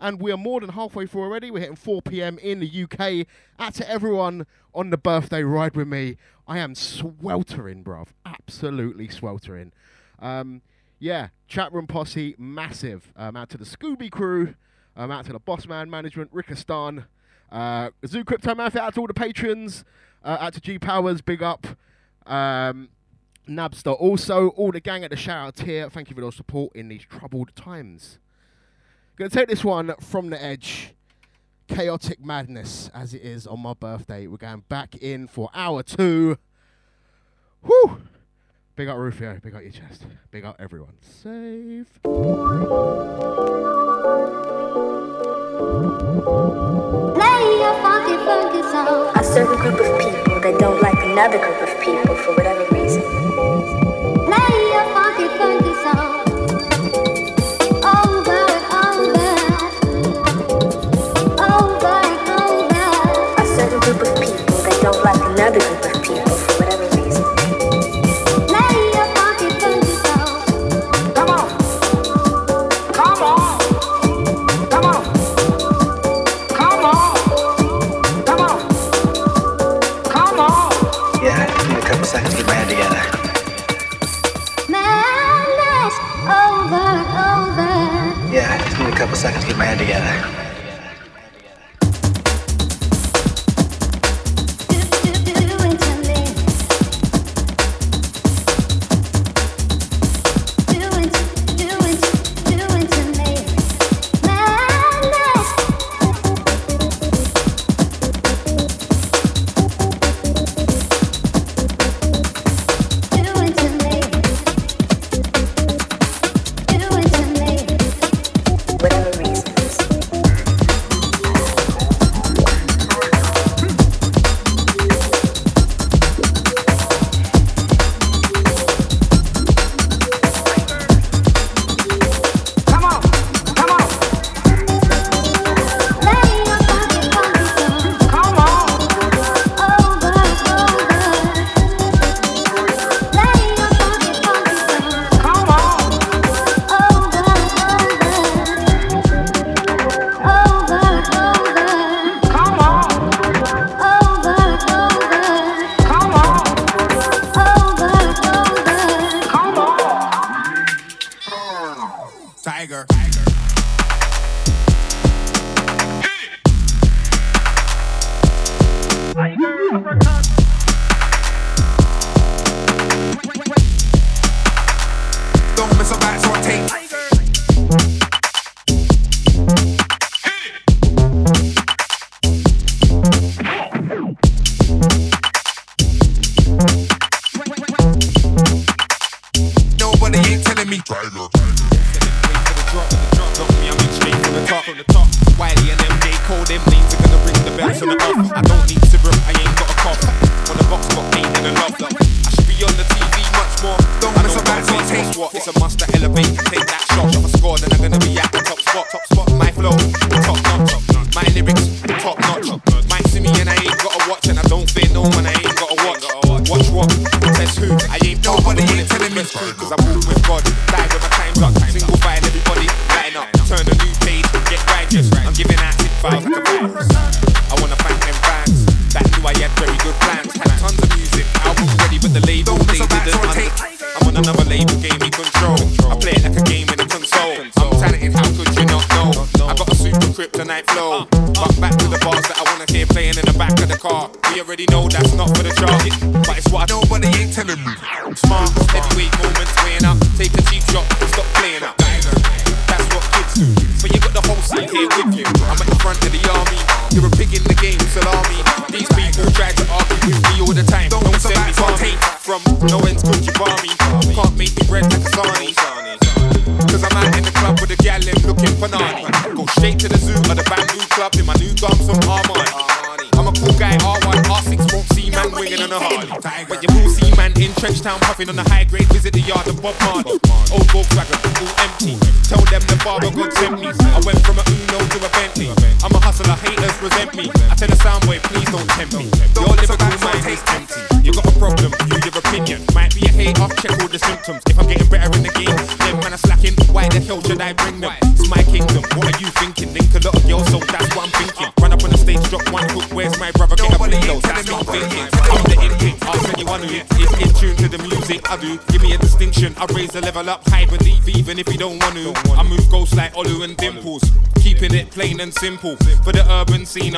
And 0.00 0.20
we 0.20 0.32
are 0.32 0.36
more 0.36 0.60
than 0.60 0.70
halfway 0.70 1.06
through 1.06 1.22
already. 1.22 1.50
We're 1.50 1.60
hitting 1.60 1.76
4 1.76 2.02
p.m. 2.02 2.38
in 2.38 2.60
the 2.60 2.82
UK. 2.84 3.26
Out 3.58 3.74
to 3.74 3.88
everyone 3.88 4.46
on 4.74 4.90
the 4.90 4.98
birthday 4.98 5.42
ride 5.42 5.76
with 5.76 5.88
me. 5.88 6.16
I 6.46 6.58
am 6.58 6.74
sweltering, 6.74 7.84
bruv. 7.84 8.08
Absolutely 8.26 9.08
sweltering. 9.08 9.72
Um, 10.18 10.62
yeah, 10.98 11.28
chat 11.48 11.72
room 11.72 11.86
posse, 11.86 12.34
massive. 12.38 13.12
Um, 13.16 13.36
out 13.36 13.50
to 13.50 13.58
the 13.58 13.64
Scooby 13.64 14.10
crew. 14.10 14.54
Um, 14.96 15.10
out 15.10 15.26
to 15.26 15.32
the 15.32 15.38
Boss 15.38 15.66
Man 15.66 15.90
Management, 15.90 16.32
Rickistan. 16.34 17.06
Uh, 17.50 17.90
Zoo 18.06 18.24
Crypto 18.24 18.54
Mafia, 18.54 18.82
out 18.82 18.94
to 18.94 19.00
all 19.00 19.06
the 19.06 19.14
patrons. 19.14 19.84
Uh, 20.22 20.38
out 20.40 20.54
to 20.54 20.60
G 20.60 20.78
Powers, 20.78 21.20
big 21.20 21.42
up. 21.42 21.66
Um, 22.26 22.88
Nabster 23.48 23.94
also. 23.98 24.48
All 24.50 24.72
the 24.72 24.80
gang 24.80 25.04
at 25.04 25.10
the 25.10 25.16
shout 25.16 25.60
out 25.60 25.66
here. 25.66 25.90
Thank 25.90 26.10
you 26.10 26.14
for 26.14 26.22
your 26.22 26.32
support 26.32 26.74
in 26.74 26.88
these 26.88 27.04
troubled 27.04 27.54
times. 27.54 28.18
Gonna 29.16 29.30
take 29.30 29.46
this 29.46 29.62
one 29.62 29.94
from 30.00 30.30
the 30.30 30.42
edge. 30.42 30.92
Chaotic 31.68 32.22
madness, 32.24 32.90
as 32.92 33.14
it 33.14 33.22
is 33.22 33.46
on 33.46 33.60
my 33.60 33.72
birthday. 33.72 34.26
We're 34.26 34.38
going 34.38 34.64
back 34.68 34.96
in 34.96 35.28
for 35.28 35.50
hour 35.54 35.84
two. 35.84 36.36
Whew! 37.62 38.02
Big 38.74 38.88
up 38.88 38.98
Rufio, 38.98 39.38
big 39.40 39.54
up 39.54 39.62
your 39.62 39.70
chest, 39.70 40.04
big 40.32 40.44
up 40.44 40.56
everyone. 40.58 40.94
Save. 41.00 41.86
Play 42.02 42.10
a 47.62 47.72
funky, 47.82 48.16
funky 48.26 48.62
song. 48.62 49.12
A 49.14 49.22
certain 49.22 49.56
group 49.58 49.78
of 49.78 50.00
people 50.00 50.40
that 50.40 50.58
don't 50.58 50.82
like 50.82 50.98
another 51.04 51.38
group 51.38 51.62
of 51.62 51.80
people 51.80 52.16
for 52.16 52.34
whatever 52.34 52.66
reason. 52.74 53.83
Couple 89.04 89.16
seconds 89.16 89.44
to 89.44 89.48
get 89.50 89.58
my 89.58 89.66
head 89.66 89.78
together. 89.78 90.33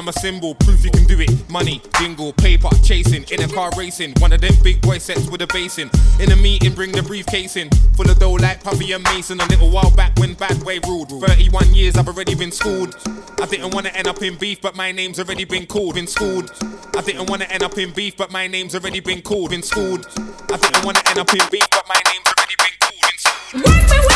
I'm 0.06 0.10
a 0.10 0.20
symbol, 0.20 0.54
proof 0.54 0.84
you 0.84 0.90
can 0.92 1.02
do 1.02 1.18
it. 1.18 1.50
Money, 1.50 1.82
jingle, 1.98 2.32
paper, 2.34 2.68
chasing, 2.84 3.24
in 3.24 3.42
a 3.42 3.52
car 3.52 3.72
racing. 3.76 4.14
One 4.20 4.32
of 4.32 4.40
them 4.40 4.54
big 4.62 4.80
boy 4.80 4.98
sets 4.98 5.28
with 5.28 5.42
a 5.42 5.48
basin. 5.48 5.90
In 6.20 6.30
a 6.30 6.36
meeting, 6.36 6.74
bring 6.74 6.92
the 6.92 7.02
briefcase 7.02 7.56
in. 7.56 7.68
Full 7.96 8.08
of 8.08 8.16
dough 8.20 8.34
like 8.34 8.62
Puffy 8.62 8.92
and 8.92 9.02
Mason. 9.02 9.40
A 9.40 9.46
little 9.46 9.68
while 9.68 9.90
back 9.96 10.16
when 10.20 10.34
bad 10.34 10.62
way 10.62 10.78
ruled. 10.86 11.10
31 11.10 11.74
years 11.74 11.96
I've 11.96 12.06
already 12.06 12.36
been 12.36 12.52
schooled. 12.52 12.94
I 13.42 13.46
didn't 13.46 13.74
wanna 13.74 13.88
end 13.88 14.06
up 14.06 14.22
in 14.22 14.36
beef, 14.36 14.60
but 14.60 14.76
my 14.76 14.92
name's 14.92 15.18
already 15.18 15.44
been 15.44 15.66
called. 15.66 15.96
Been 15.96 16.06
schooled. 16.06 16.52
I 16.96 17.00
didn't 17.00 17.28
wanna 17.28 17.46
end 17.46 17.64
up 17.64 17.76
in 17.76 17.90
beef, 17.90 18.16
but 18.16 18.30
my 18.30 18.46
name's 18.46 18.76
already 18.76 19.00
been 19.00 19.22
called. 19.22 19.50
Been 19.50 19.64
schooled. 19.64 20.06
I 20.52 20.56
didn't 20.56 20.84
wanna 20.84 21.02
end 21.08 21.18
up 21.18 21.34
in 21.34 21.42
beef, 21.50 21.66
but 21.72 21.84
my 21.88 22.00
name's 22.06 22.28
already 22.30 22.54
been 22.54 22.78
called. 22.78 23.64
Been 23.64 23.88
schooled. 23.88 24.15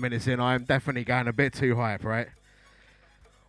10 0.00 0.10
minutes 0.10 0.26
in. 0.26 0.40
I 0.40 0.54
am 0.54 0.64
definitely 0.64 1.04
going 1.04 1.28
a 1.28 1.32
bit 1.32 1.52
too 1.52 1.76
hype, 1.76 2.04
right? 2.04 2.28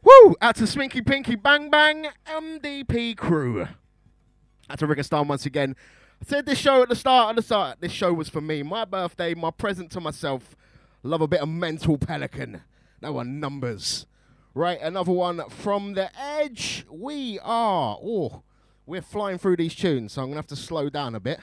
Woo! 0.04 0.36
Out 0.42 0.58
to 0.58 0.64
Sminky 0.64 1.06
Pinky 1.06 1.36
Bang 1.36 1.70
Bang 1.70 2.08
MDP 2.28 3.16
crew. 3.16 3.68
Out 4.70 4.80
to 4.80 4.86
Ricker 4.88 5.04
Star 5.04 5.24
once 5.24 5.46
again. 5.46 5.78
I 6.22 6.26
said 6.26 6.46
this 6.46 6.58
show 6.58 6.84
at 6.84 6.90
the 6.90 6.96
start 6.96 7.30
at 7.30 7.36
the 7.38 7.42
start. 7.42 7.80
This 7.80 7.94
show 7.94 8.12
was 8.12 8.28
for 8.28 8.42
me. 8.42 8.64
My 8.64 8.84
birthday, 8.84 9.34
my 9.34 9.50
present 9.50 9.92
to 9.92 10.02
myself. 10.02 10.58
Love 11.04 11.22
a 11.22 11.28
bit 11.28 11.40
of 11.40 11.48
mental 11.48 11.98
pelican. 11.98 12.62
That 13.00 13.14
one 13.14 13.40
numbers. 13.40 14.06
Right, 14.54 14.82
another 14.82 15.14
one 15.14 15.48
from 15.50 15.94
the 15.94 16.10
edge. 16.20 16.86
We 16.92 17.40
are. 17.40 17.98
Oh, 18.04 18.44
we're 18.86 19.02
flying 19.02 19.38
through 19.38 19.56
these 19.56 19.74
tunes, 19.74 20.12
so 20.12 20.22
I'm 20.22 20.28
gonna 20.28 20.40
have 20.40 20.48
to 20.48 20.58
slow 20.58 20.90
down 20.90 21.16
a 21.16 21.22
bit. 21.22 21.40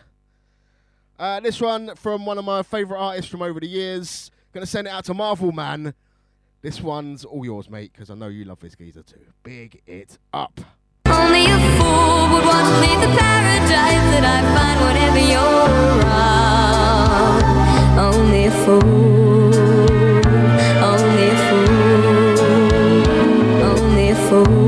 Uh, 1.19 1.41
this 1.41 1.63
one 1.63 1.95
from 1.97 2.27
one 2.27 2.37
of 2.37 2.45
my 2.45 2.63
favourite 2.63 3.01
artists 3.01 3.31
from 3.31 3.41
over 3.41 3.59
the 3.59 3.67
years. 3.67 4.31
Gonna 4.59 4.67
send 4.67 4.89
it 4.89 4.91
out 4.91 5.05
to 5.05 5.15
Marvel 5.15 5.53
Man. 5.53 5.95
This 6.63 6.81
one's 6.81 7.25
all 7.25 7.45
yours, 7.45 7.71
mate, 7.71 7.93
because 7.93 8.11
I 8.11 8.17
know 8.17 8.27
you 8.27 8.45
love 8.45 8.59
this 8.59 8.75
geezer 8.75 9.05
too. 9.05 9.21
Big 9.45 9.81
it 9.87 10.19
up. 10.33 10.61
Only 11.07 11.45
a 11.45 11.57
fool 11.79 12.29
would 12.33 12.45
want 12.45 12.67
to 12.67 12.81
leave 12.81 13.01
the 13.01 13.07
paradise 13.17 14.03
that 14.11 14.25
I 14.25 14.43
find 14.57 14.81
whenever 14.85 15.21
you're 15.31 15.69
around. 16.03 17.43
Only 18.01 18.47
a 18.47 18.51
fool. 18.51 19.55
Only 20.83 21.29
a 21.29 21.37
fool. 21.47 22.41
Only 23.63 24.09
a 24.11 24.17
fool. 24.29 24.68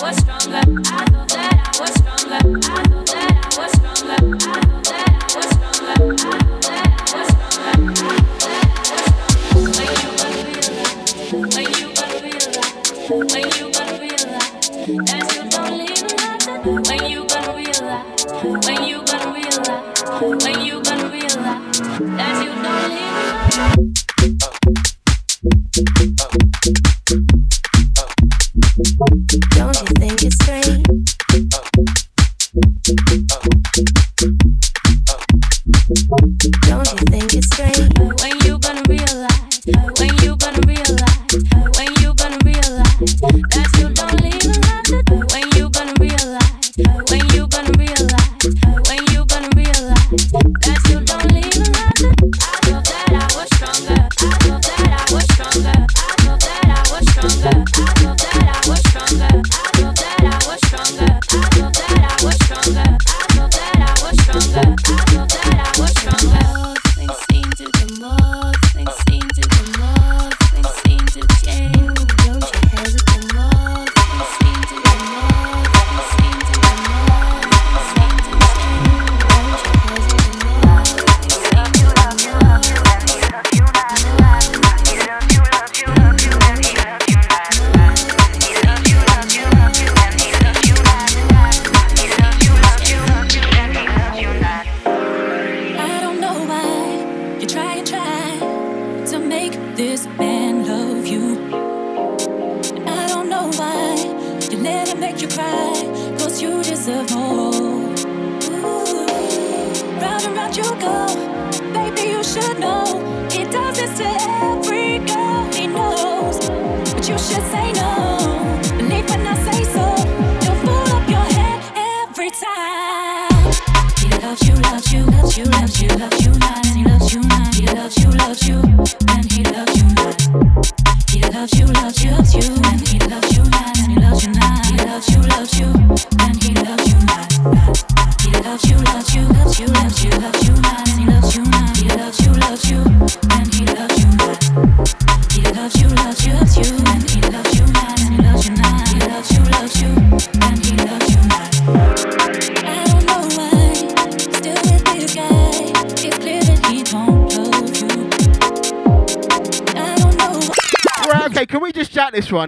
was 0.00 0.16
stronger. 0.16 0.56
I 0.56 1.04
thought 1.10 1.28
that 1.28 1.76
I 1.76 1.80
was 1.80 1.92
stronger. 1.94 2.60
I 2.72 2.89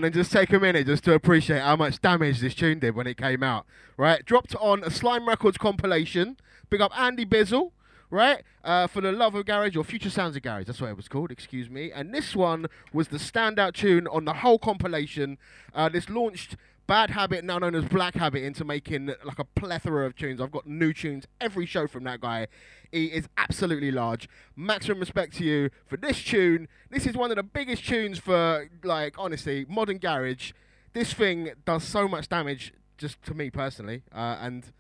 and 0.01 0.14
just 0.14 0.32
take 0.32 0.52
a 0.52 0.59
minute 0.59 0.86
just 0.86 1.05
to 1.05 1.14
appreciate 1.14 1.60
how 1.60 1.77
much 1.77 2.01
damage 2.01 2.40
this 2.40 2.55
tune 2.55 2.78
did 2.78 2.94
when 2.94 3.06
it 3.06 3.16
came 3.16 3.43
out? 3.43 3.66
Right, 3.97 4.24
dropped 4.24 4.55
on 4.56 4.82
a 4.82 4.90
Slime 4.90 5.28
Records 5.28 5.59
compilation. 5.59 6.39
Big 6.70 6.81
up 6.81 6.98
Andy 6.98 7.27
Bizzle, 7.27 7.73
right? 8.10 8.43
Uh, 8.64 8.86
for 8.86 9.01
the 9.01 9.12
Love 9.12 9.35
of 9.35 9.44
Garage 9.44 9.77
or 9.77 9.85
Future 9.85 10.09
Sounds 10.09 10.36
of 10.36 10.43
Garage, 10.43 10.66
that's 10.66 10.81
what 10.81 10.90
it 10.90 10.97
was 10.97 11.09
called, 11.09 11.31
excuse 11.31 11.69
me. 11.69 11.93
And 11.93 12.14
this 12.14 12.35
one 12.35 12.66
was 12.93 13.09
the 13.09 13.19
standout 13.19 13.74
tune 13.74 14.06
on 14.06 14.24
the 14.24 14.35
whole 14.35 14.59
compilation. 14.59 15.36
Uh, 15.74 15.89
this 15.89 16.09
launched 16.09 16.51
Bad 16.93 17.09
Habit, 17.09 17.43
now 17.43 17.59
known 17.59 17.74
as 17.74 17.86
Black 17.86 18.16
Habit, 18.16 18.44
into 18.44 18.66
making 18.66 19.14
like 19.24 19.39
a 19.39 19.44
plethora 19.44 20.05
of 20.05 20.14
tunes. 20.14 20.43
I've 20.43 20.52
got 20.52 20.66
new 20.66 20.93
tunes 20.93 21.24
every 21.40 21.64
show 21.64 21.86
from 21.86 22.05
that 22.05 22.20
guy. 22.20 22.48
He 22.90 23.06
is 23.06 23.31
absolutely 23.39 23.90
large. 23.90 24.28
Maximum 24.56 25.01
respect 25.01 25.35
to 25.36 25.44
you 25.44 25.70
for 25.86 25.97
this 25.97 26.23
tune. 26.23 26.69
This 26.90 27.06
is 27.06 27.16
one 27.16 27.31
of 27.31 27.39
the 27.39 27.43
biggest 27.43 27.86
tunes 27.86 28.19
for, 28.19 28.69
like, 28.85 29.14
honestly, 29.16 29.64
modern 29.70 29.97
garage. 29.97 30.52
This 30.93 31.14
thing 31.14 31.52
does 31.64 31.82
so 31.82 32.06
much 32.06 32.28
damage, 32.28 32.74
just 32.98 33.23
to 33.23 33.32
me 33.32 33.48
personally, 33.48 34.02
uh, 34.14 34.36
and 34.43 34.70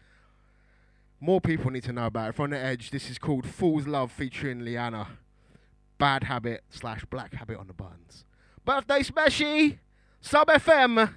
more 1.18 1.40
people 1.40 1.70
need 1.70 1.84
to 1.84 1.94
know 1.94 2.04
about 2.04 2.28
it. 2.28 2.34
From 2.34 2.50
the 2.50 2.58
Edge, 2.58 2.90
this 2.90 3.08
is 3.08 3.16
called 3.16 3.46
Fool's 3.46 3.86
Love 3.86 4.12
featuring 4.12 4.66
Liana. 4.66 5.06
Bad 5.96 6.24
Habit 6.24 6.62
slash 6.68 7.06
Black 7.06 7.32
Habit 7.32 7.56
on 7.56 7.68
the 7.68 7.72
buttons. 7.72 8.26
Birthday 8.66 9.00
Smashy! 9.00 9.78
Sub 10.20 10.48
FM! 10.48 11.14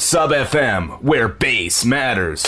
Sub 0.00 0.30
FM, 0.30 1.02
where 1.02 1.26
bass 1.26 1.84
matters. 1.84 2.44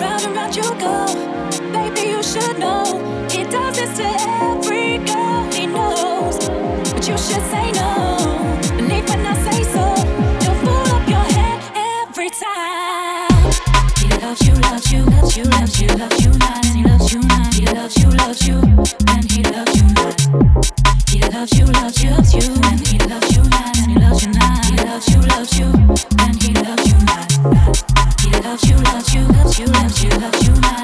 Round 0.00 0.22
and 0.24 0.34
round 0.34 0.56
you 0.56 0.62
go, 0.80 1.06
baby, 1.72 2.08
you 2.10 2.22
should 2.22 2.58
know. 2.58 2.84
He 3.30 3.44
does 3.44 3.76
this 3.76 3.96
to 3.98 4.04
every 4.04 4.98
girl 4.98 5.50
he 5.52 5.66
knows, 5.66 6.38
but 6.92 7.06
you 7.08 7.16
should 7.18 7.44
say 7.52 7.72
no. 7.72 8.16
Believe 8.76 9.08
when 9.08 9.26
I 9.26 9.34
say 9.50 9.62
so, 9.64 9.84
you'll 10.42 10.58
fool 10.62 10.94
up 10.94 11.08
your 11.08 11.26
head 11.36 11.60
every 12.08 12.30
time. 12.30 13.52
He 13.98 14.08
loves 14.24 14.46
you, 14.46 14.54
loves 14.54 14.92
you, 14.92 15.04
loves 15.04 15.36
you, 15.36 15.44
loves 15.44 15.80
you, 15.80 15.88
loves 15.88 16.24
you 16.24 16.32
loves 16.32 16.72
you 16.74 16.82
loves 16.82 16.82
you, 16.82 16.86
loves 16.86 17.12
you, 17.12 17.20
and 17.30 17.54
he 17.54 17.66
loves 17.66 17.96
you. 17.96 18.10
Loves 18.10 18.48
you, 18.48 18.60
and 19.08 19.30
he 19.30 19.42
loves 19.42 19.76
you 19.76 19.88
not, 19.94 20.93
you 21.34 21.66
loves 21.66 22.02
you, 30.02 30.10
loves 30.10 30.46
you, 30.46 30.83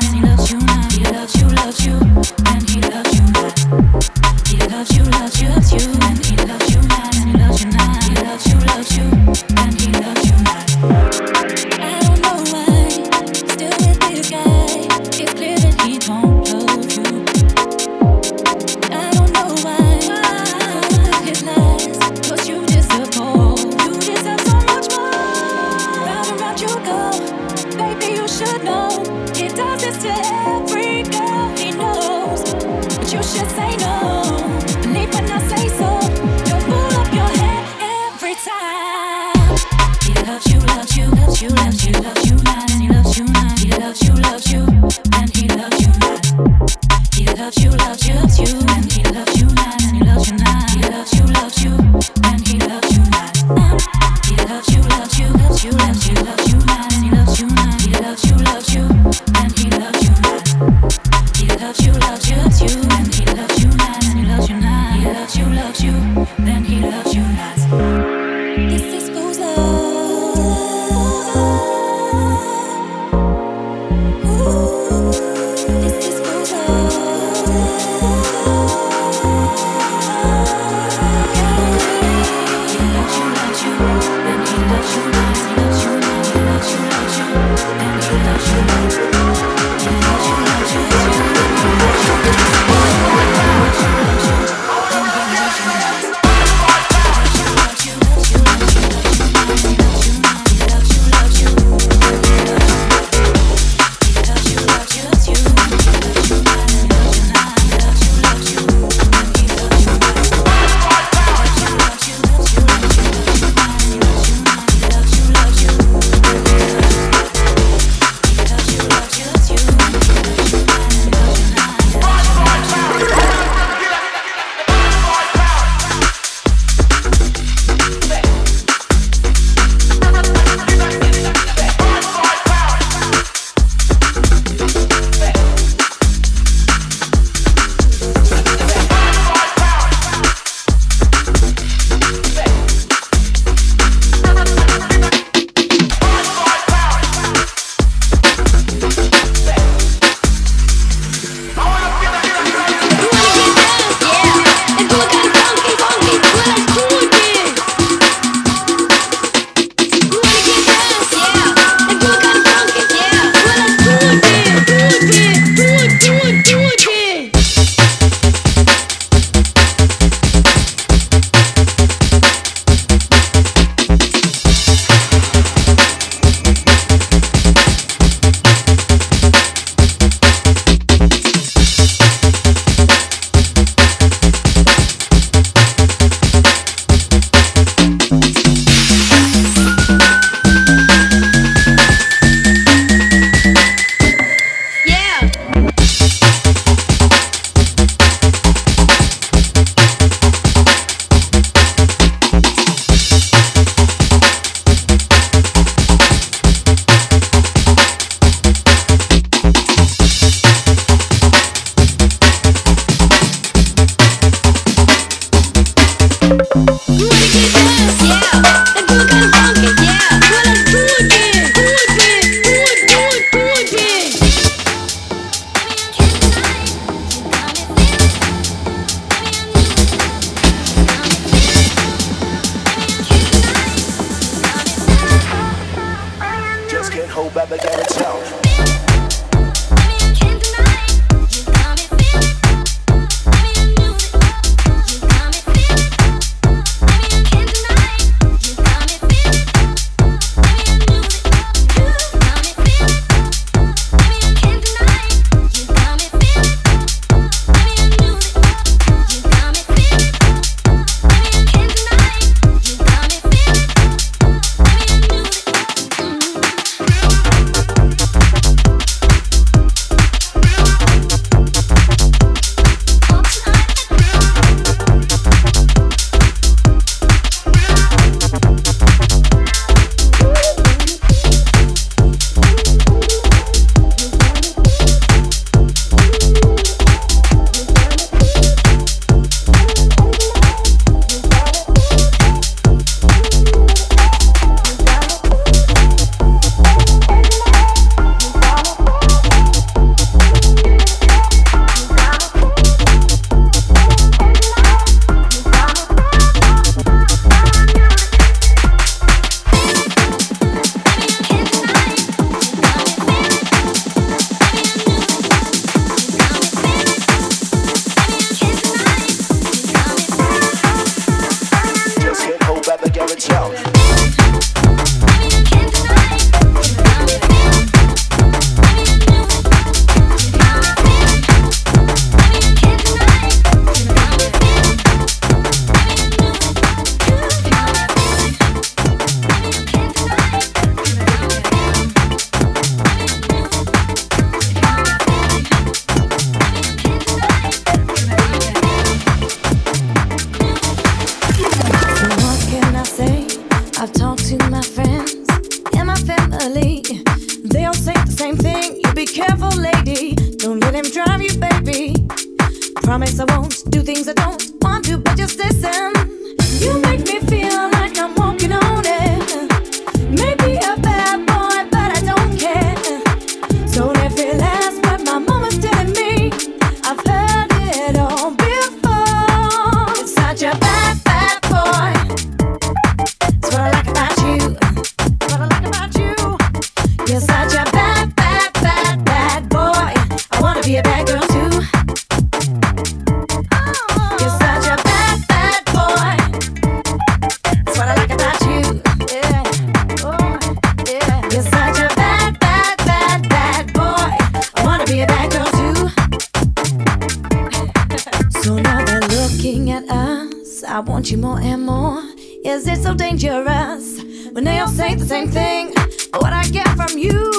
Cause 412.61 412.69
it's 412.69 412.83
so 412.83 412.93
dangerous 412.93 414.03
when 414.33 414.45
they 414.45 414.59
all 414.59 414.69
say 414.69 414.95
the 414.95 415.07
same 415.07 415.31
thing. 415.31 415.69
What 416.13 416.35
I 416.35 416.45
get 416.49 416.69
from 416.77 416.99
you 416.99 417.30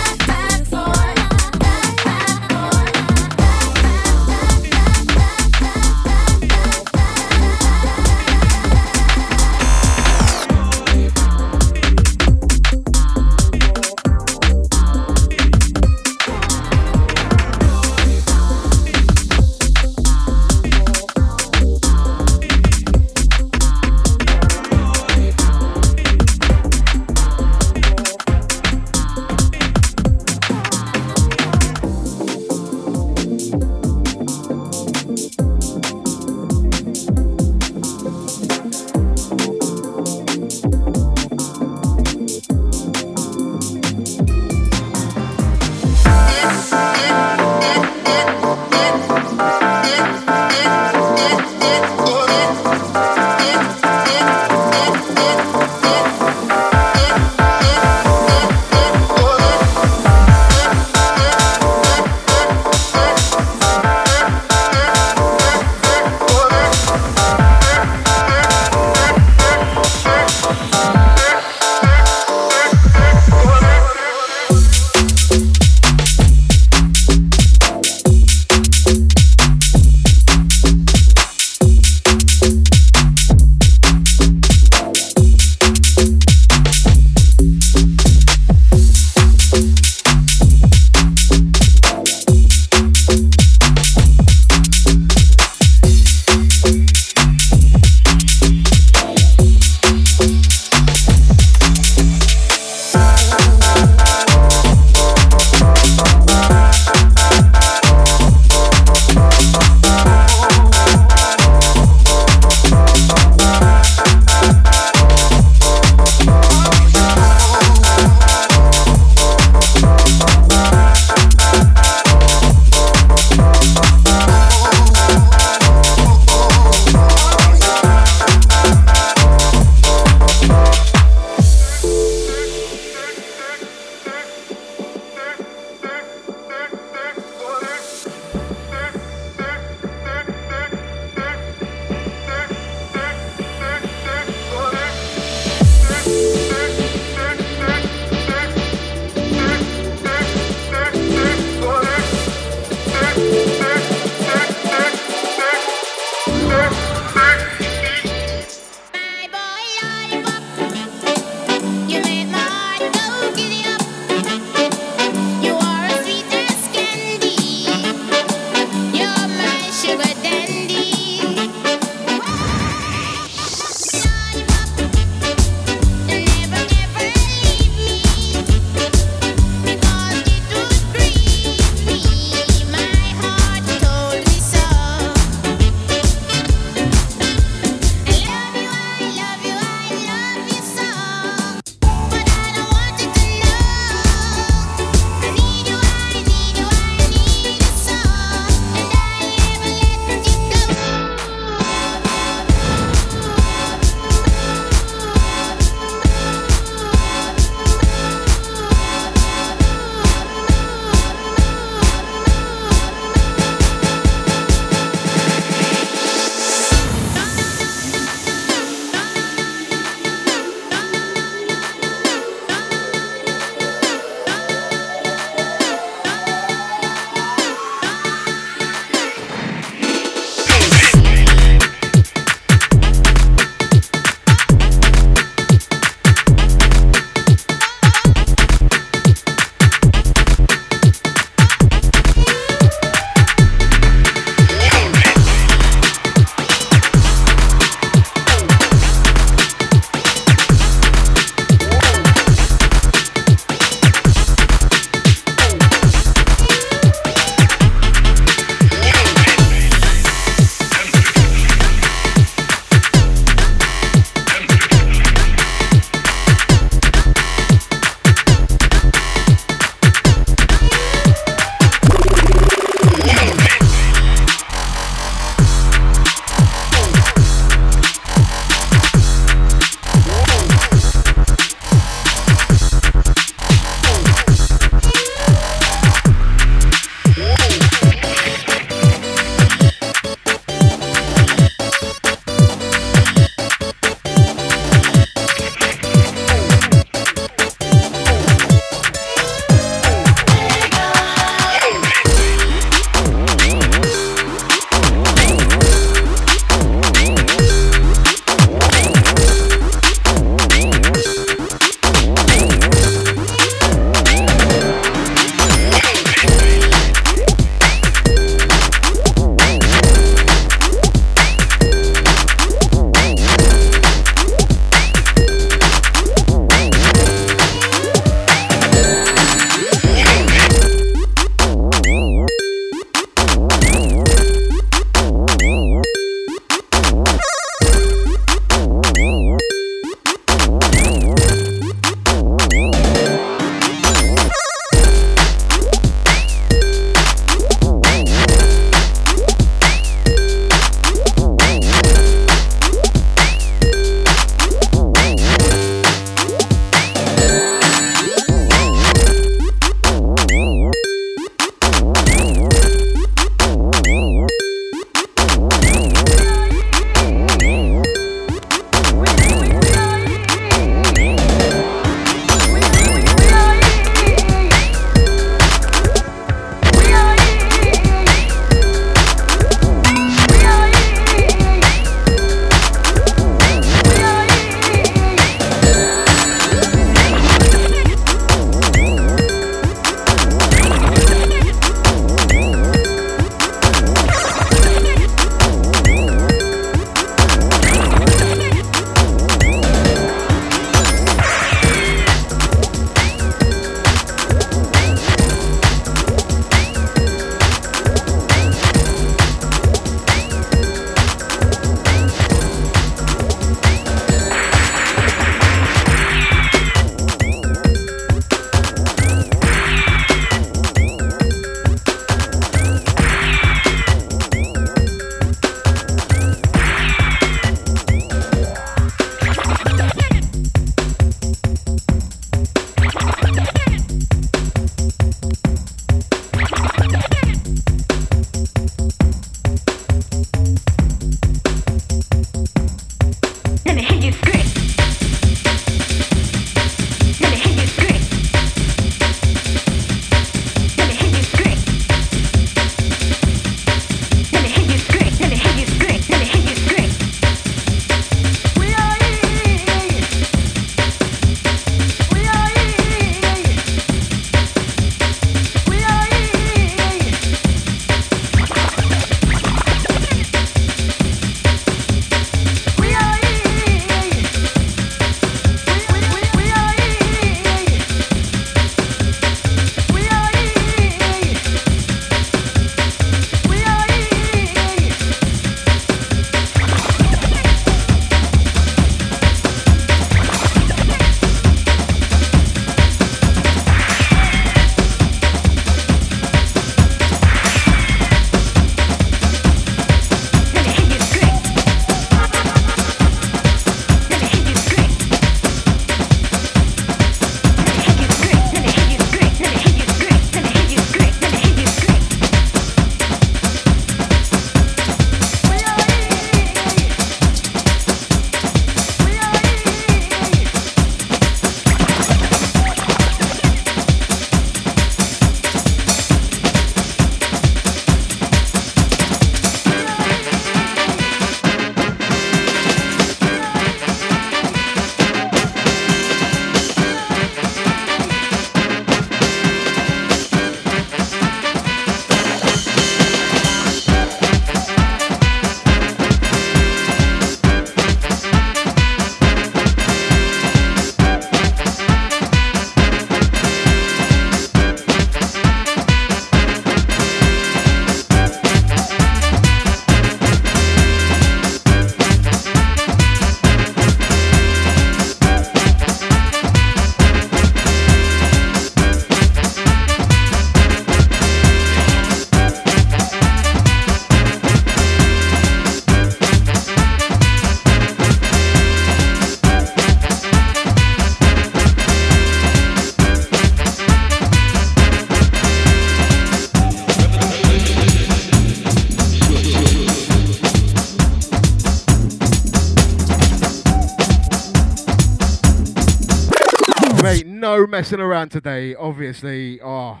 messing 597.80 597.98
around 597.98 598.28
today. 598.28 598.74
Obviously, 598.74 599.58
oh, 599.62 600.00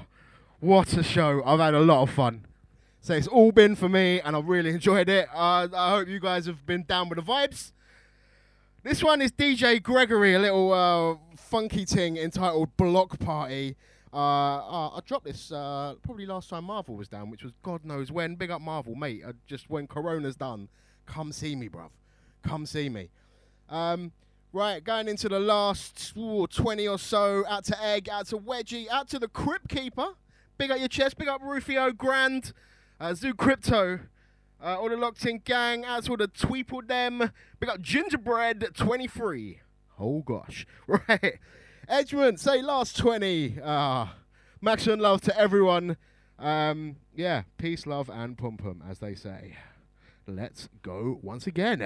what 0.58 0.92
a 0.98 1.02
show! 1.02 1.42
I've 1.46 1.60
had 1.60 1.72
a 1.72 1.80
lot 1.80 2.02
of 2.02 2.10
fun. 2.10 2.44
So 3.00 3.14
it's 3.14 3.26
all 3.26 3.52
been 3.52 3.74
for 3.74 3.88
me, 3.88 4.20
and 4.20 4.36
I've 4.36 4.44
really 4.44 4.68
enjoyed 4.74 5.08
it. 5.08 5.26
Uh, 5.34 5.66
I 5.74 5.92
hope 5.92 6.06
you 6.06 6.20
guys 6.20 6.44
have 6.44 6.66
been 6.66 6.82
down 6.82 7.08
with 7.08 7.16
the 7.16 7.24
vibes. 7.24 7.72
This 8.82 9.02
one 9.02 9.22
is 9.22 9.32
DJ 9.32 9.82
Gregory, 9.82 10.34
a 10.34 10.38
little 10.38 10.74
uh, 10.74 11.16
funky 11.38 11.86
ting 11.86 12.18
entitled 12.18 12.76
Block 12.76 13.18
Party. 13.18 13.76
Uh, 14.12 14.16
uh, 14.16 14.88
I 14.90 15.00
dropped 15.06 15.24
this 15.24 15.50
uh, 15.50 15.94
probably 16.02 16.26
last 16.26 16.50
time 16.50 16.64
Marvel 16.64 16.96
was 16.96 17.08
down, 17.08 17.30
which 17.30 17.42
was 17.42 17.54
God 17.62 17.86
knows 17.86 18.12
when. 18.12 18.34
Big 18.34 18.50
up 18.50 18.60
Marvel, 18.60 18.94
mate. 18.94 19.22
Uh, 19.26 19.32
just 19.46 19.70
when 19.70 19.86
Corona's 19.86 20.36
done, 20.36 20.68
come 21.06 21.32
see 21.32 21.56
me, 21.56 21.70
bruv. 21.70 21.88
Come 22.42 22.66
see 22.66 22.90
me. 22.90 23.08
Um, 23.70 24.12
right, 24.52 24.82
going 24.82 25.08
into 25.08 25.28
the 25.28 25.40
last 25.40 26.12
ooh, 26.16 26.46
20 26.46 26.88
or 26.88 26.98
so. 26.98 27.44
Out 27.48 27.64
to 27.66 27.82
Egg, 27.82 28.08
out 28.08 28.26
to 28.28 28.38
Wedgie, 28.38 28.88
out 28.88 29.08
to 29.08 29.18
the 29.18 29.28
Crypt 29.28 29.68
Keeper. 29.68 30.14
Big 30.58 30.70
up 30.70 30.78
your 30.78 30.88
chest, 30.88 31.16
big 31.16 31.28
up 31.28 31.40
Rufio 31.42 31.92
Grand, 31.92 32.52
uh, 33.00 33.14
Zoo 33.14 33.34
Crypto. 33.34 34.00
Uh, 34.62 34.78
all 34.78 34.90
the 34.90 34.96
locked 34.96 35.24
in 35.24 35.38
gang, 35.38 35.84
out 35.86 36.04
to 36.04 36.10
all 36.10 36.16
the 36.18 36.28
Tweeple 36.28 36.86
them. 36.86 37.32
Big 37.58 37.70
up 37.70 37.80
Gingerbread 37.80 38.74
23. 38.74 39.60
Oh 39.98 40.20
gosh. 40.20 40.66
Right. 40.86 41.38
Edgemont, 41.88 42.38
say 42.38 42.62
last 42.62 42.96
20. 42.96 43.58
Ah, 43.64 44.16
Max 44.60 44.86
and 44.86 45.00
love 45.00 45.22
to 45.22 45.38
everyone. 45.38 45.96
Um, 46.38 46.96
yeah, 47.14 47.42
peace, 47.58 47.86
love, 47.86 48.08
and 48.08 48.36
pum 48.38 48.56
pum, 48.56 48.82
as 48.88 48.98
they 48.98 49.14
say. 49.14 49.56
Let's 50.26 50.68
go 50.82 51.18
once 51.22 51.46
again. 51.46 51.82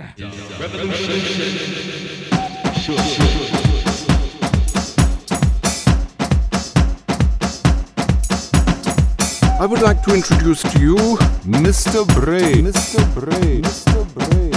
I 9.57 9.67
would 9.67 9.83
like 9.83 10.03
to 10.03 10.15
introduce 10.15 10.63
to 10.63 10.79
you 10.79 10.97
Mr. 11.47 12.07
Bray. 12.21 12.55
Mr. 12.55 13.15
Bray. 13.15 13.63
Mr. 13.63 14.05
Bray. 14.15 14.51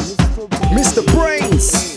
Mr. 0.74 1.02
Brainz. 1.06 1.97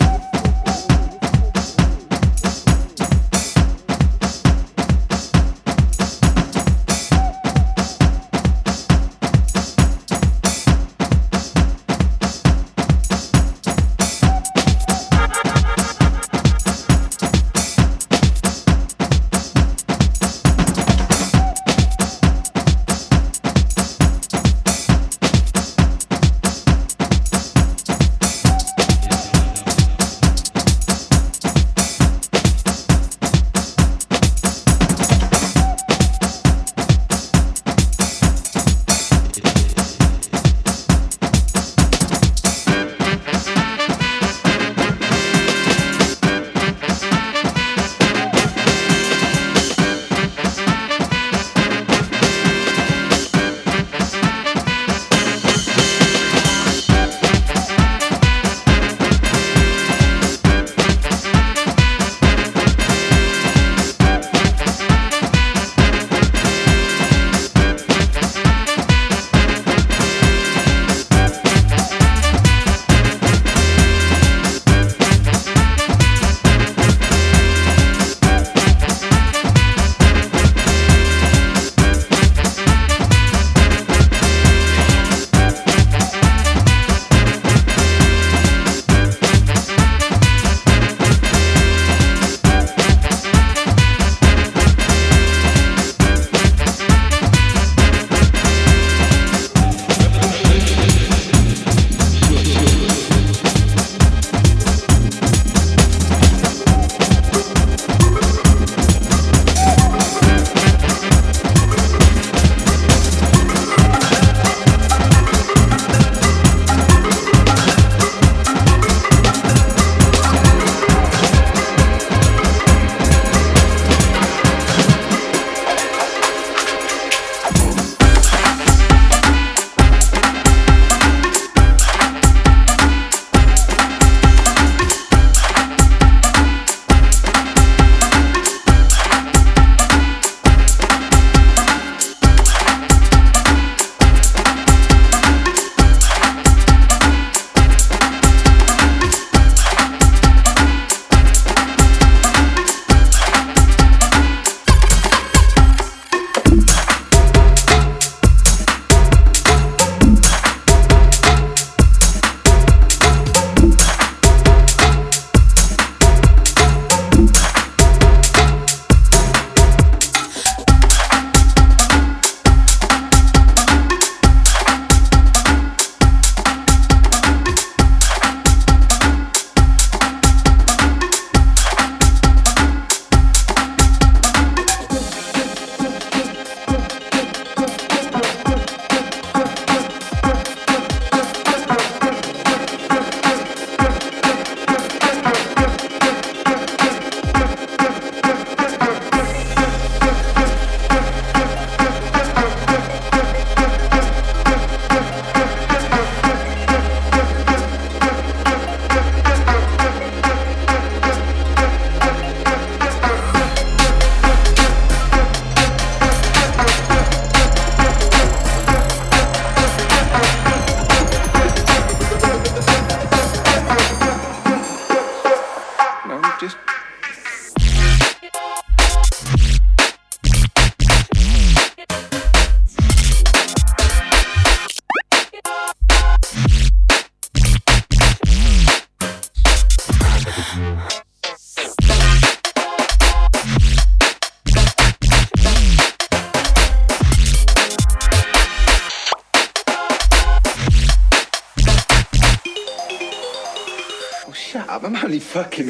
fucking 255.31 255.69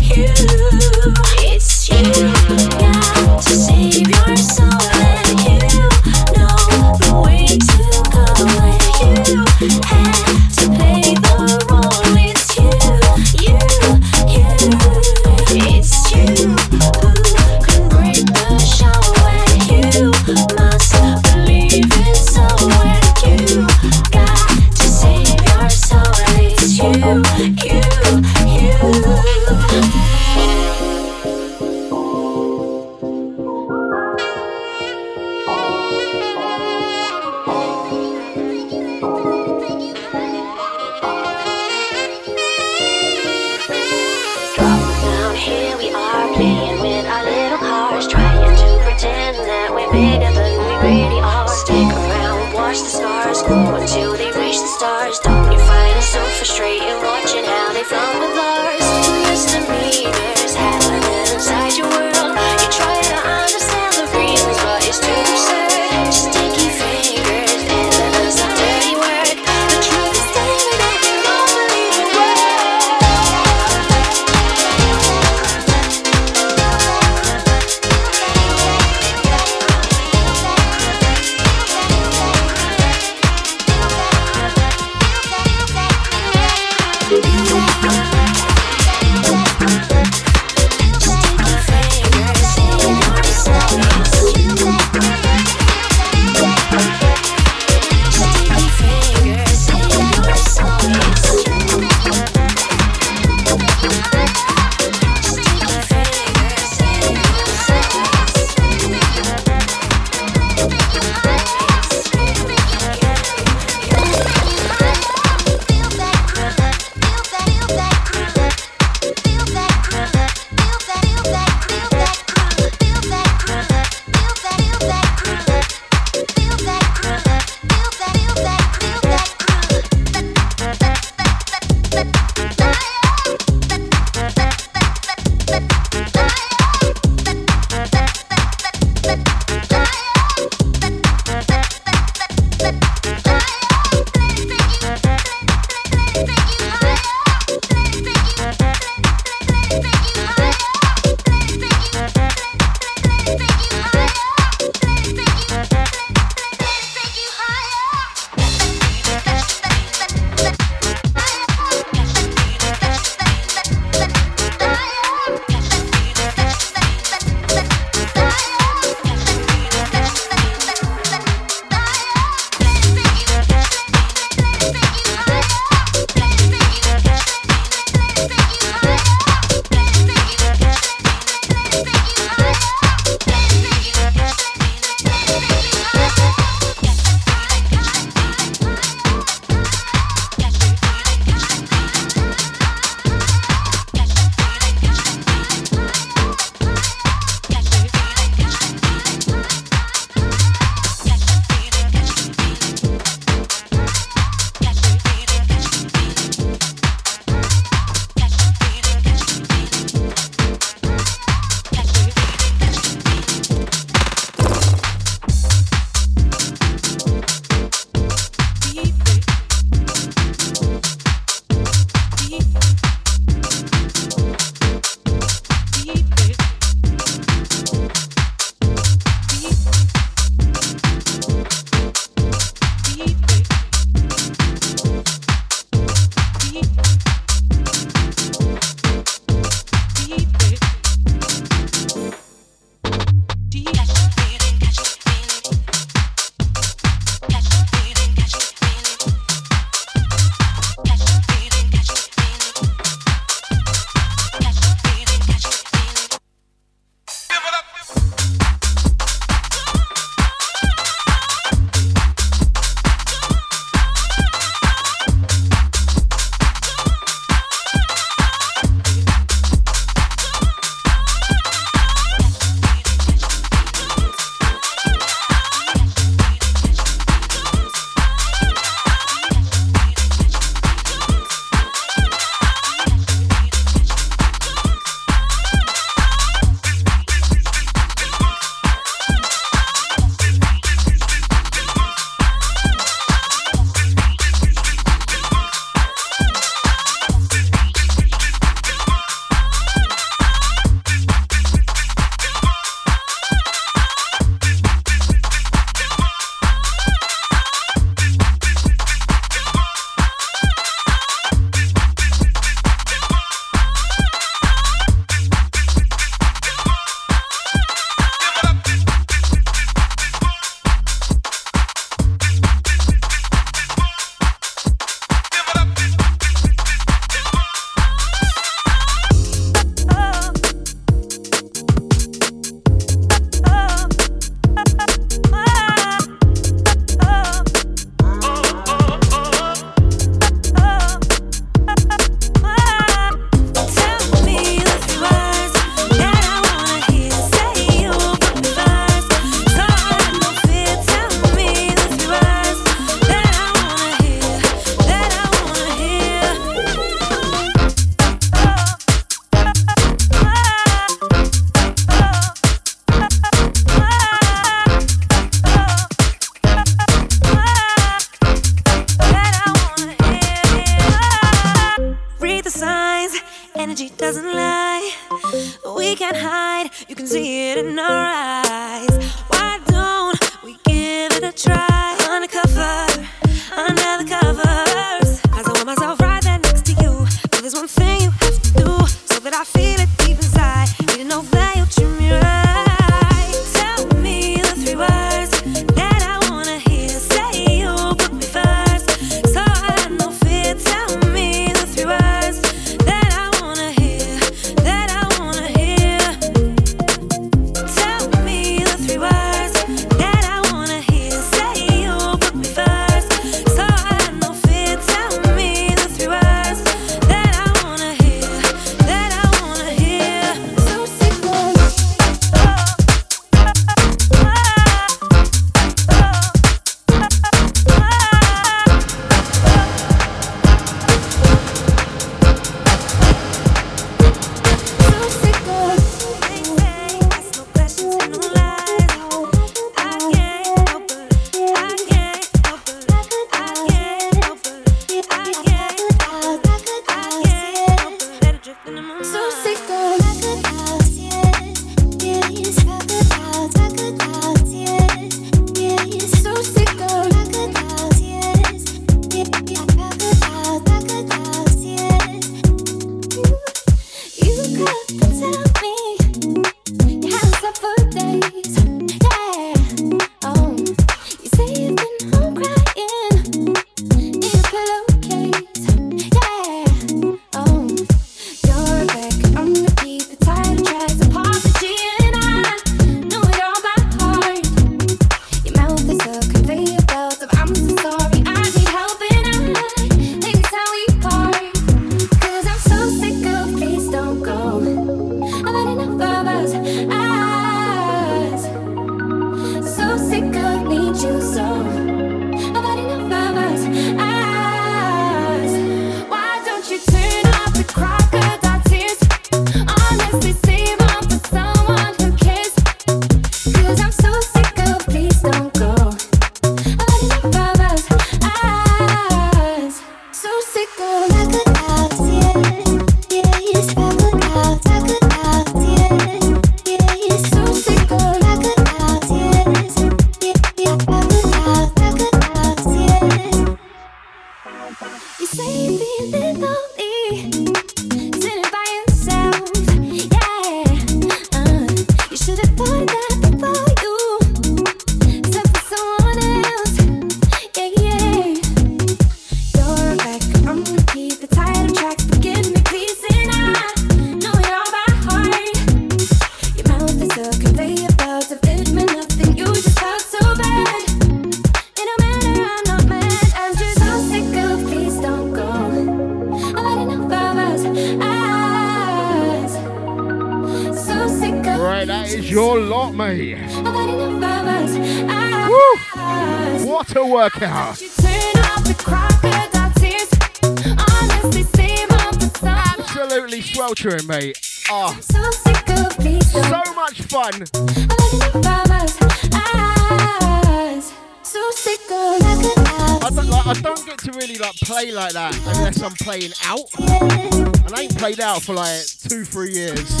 out 598.32 598.42
for 598.42 598.54
like 598.54 598.86
two, 599.08 599.24
three 599.26 599.52
years. 599.52 600.00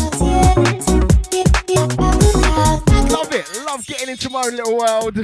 Love 3.10 3.30
it. 3.30 3.46
Love 3.66 3.86
getting 3.86 4.08
into 4.08 4.30
my 4.30 4.44
own 4.46 4.56
little 4.56 4.78
world. 4.78 5.14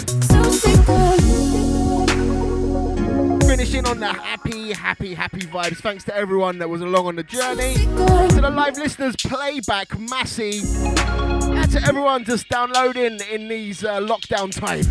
Finishing 3.45 3.87
on 3.87 3.99
the 3.99 4.13
happy, 4.13 4.73
happy, 4.75 5.15
happy 5.15 5.41
vibes. 5.41 5.79
Thanks 5.79 6.05
to 6.05 6.15
everyone 6.15 6.59
that 6.59 6.69
was 6.69 6.83
along 6.83 7.07
on 7.07 7.17
the 7.17 7.23
journey. 7.23 7.75
To 7.77 8.41
the 8.43 8.51
live 8.51 8.77
listeners, 8.77 9.17
playback, 9.17 9.99
Massey. 9.99 10.61
And 10.61 11.73
to 11.73 11.83
everyone 11.87 12.25
just 12.25 12.51
downloading 12.51 13.21
in 13.33 13.49
these 13.49 13.85
uh, 13.85 14.01
lockdown 14.01 14.53
times. 14.53 14.87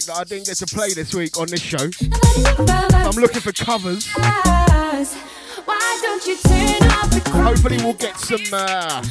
music 0.00 0.14
that 0.14 0.20
I 0.20 0.24
didn't 0.24 0.46
get 0.46 0.56
to 0.56 0.66
play 0.66 0.92
this 0.94 1.14
week 1.14 1.38
on 1.38 1.46
this 1.48 1.60
show. 1.60 1.90
I'm 2.58 3.16
looking 3.16 3.40
for 3.40 3.52
covers. 3.52 4.06
Hopefully, 7.32 7.76
we'll 7.78 7.94
get 7.94 8.16
some, 8.18 8.40
uh, 8.52 9.02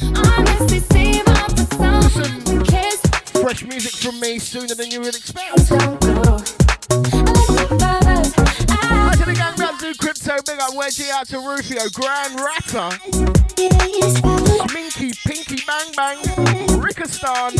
some 2.10 2.40
fresh 3.42 3.64
music 3.64 3.92
from 3.92 4.20
me 4.20 4.38
sooner 4.38 4.74
than 4.74 4.90
you 4.90 5.00
would 5.00 5.14
expect. 5.14 5.72
Out 5.72 5.98
to 9.18 9.24
the 9.24 9.34
gang, 9.36 9.54
we 9.58 9.64
out 9.64 9.78
to 9.80 9.94
Crypto, 9.98 10.36
big 10.46 10.60
up 10.60 10.72
Wedgie, 10.72 11.10
out 11.10 11.28
to 11.28 11.38
Rufio, 11.38 11.88
Grand 11.90 12.40
Rapper, 12.40 12.98
Minky, 14.74 15.12
Pinky, 15.26 15.62
Bang 15.66 15.92
Bang, 15.96 16.18
Rickastan. 16.80 17.56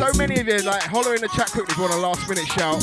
So 0.00 0.10
many 0.16 0.40
of 0.40 0.48
you 0.48 0.62
like 0.62 0.80
holler 0.84 1.14
in 1.14 1.20
the 1.20 1.28
chat 1.28 1.50
quickly 1.50 1.74
for 1.74 1.90
a 1.90 1.96
last 1.96 2.26
minute 2.26 2.46
shout. 2.46 2.80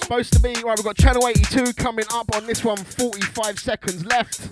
Supposed 0.00 0.32
to 0.32 0.40
be 0.40 0.54
right. 0.62 0.74
We've 0.78 0.84
got 0.86 0.96
channel 0.96 1.28
82 1.28 1.74
coming 1.74 2.06
up 2.14 2.34
on 2.34 2.46
this 2.46 2.64
one. 2.64 2.78
45 2.78 3.58
seconds 3.58 4.06
left. 4.06 4.48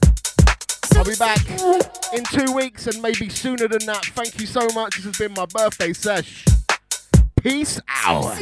I'll 0.94 1.04
be 1.06 1.16
back 1.16 1.40
in 2.12 2.24
two 2.24 2.52
weeks 2.52 2.88
and 2.88 3.00
maybe 3.00 3.30
sooner 3.30 3.68
than 3.68 3.86
that. 3.86 4.04
Thank 4.04 4.38
you 4.38 4.44
so 4.46 4.68
much. 4.74 4.96
This 4.96 5.06
has 5.06 5.16
been 5.16 5.32
my 5.32 5.46
birthday 5.46 5.94
sesh. 5.94 6.44
Peace 7.42 7.80
out. 7.88 8.36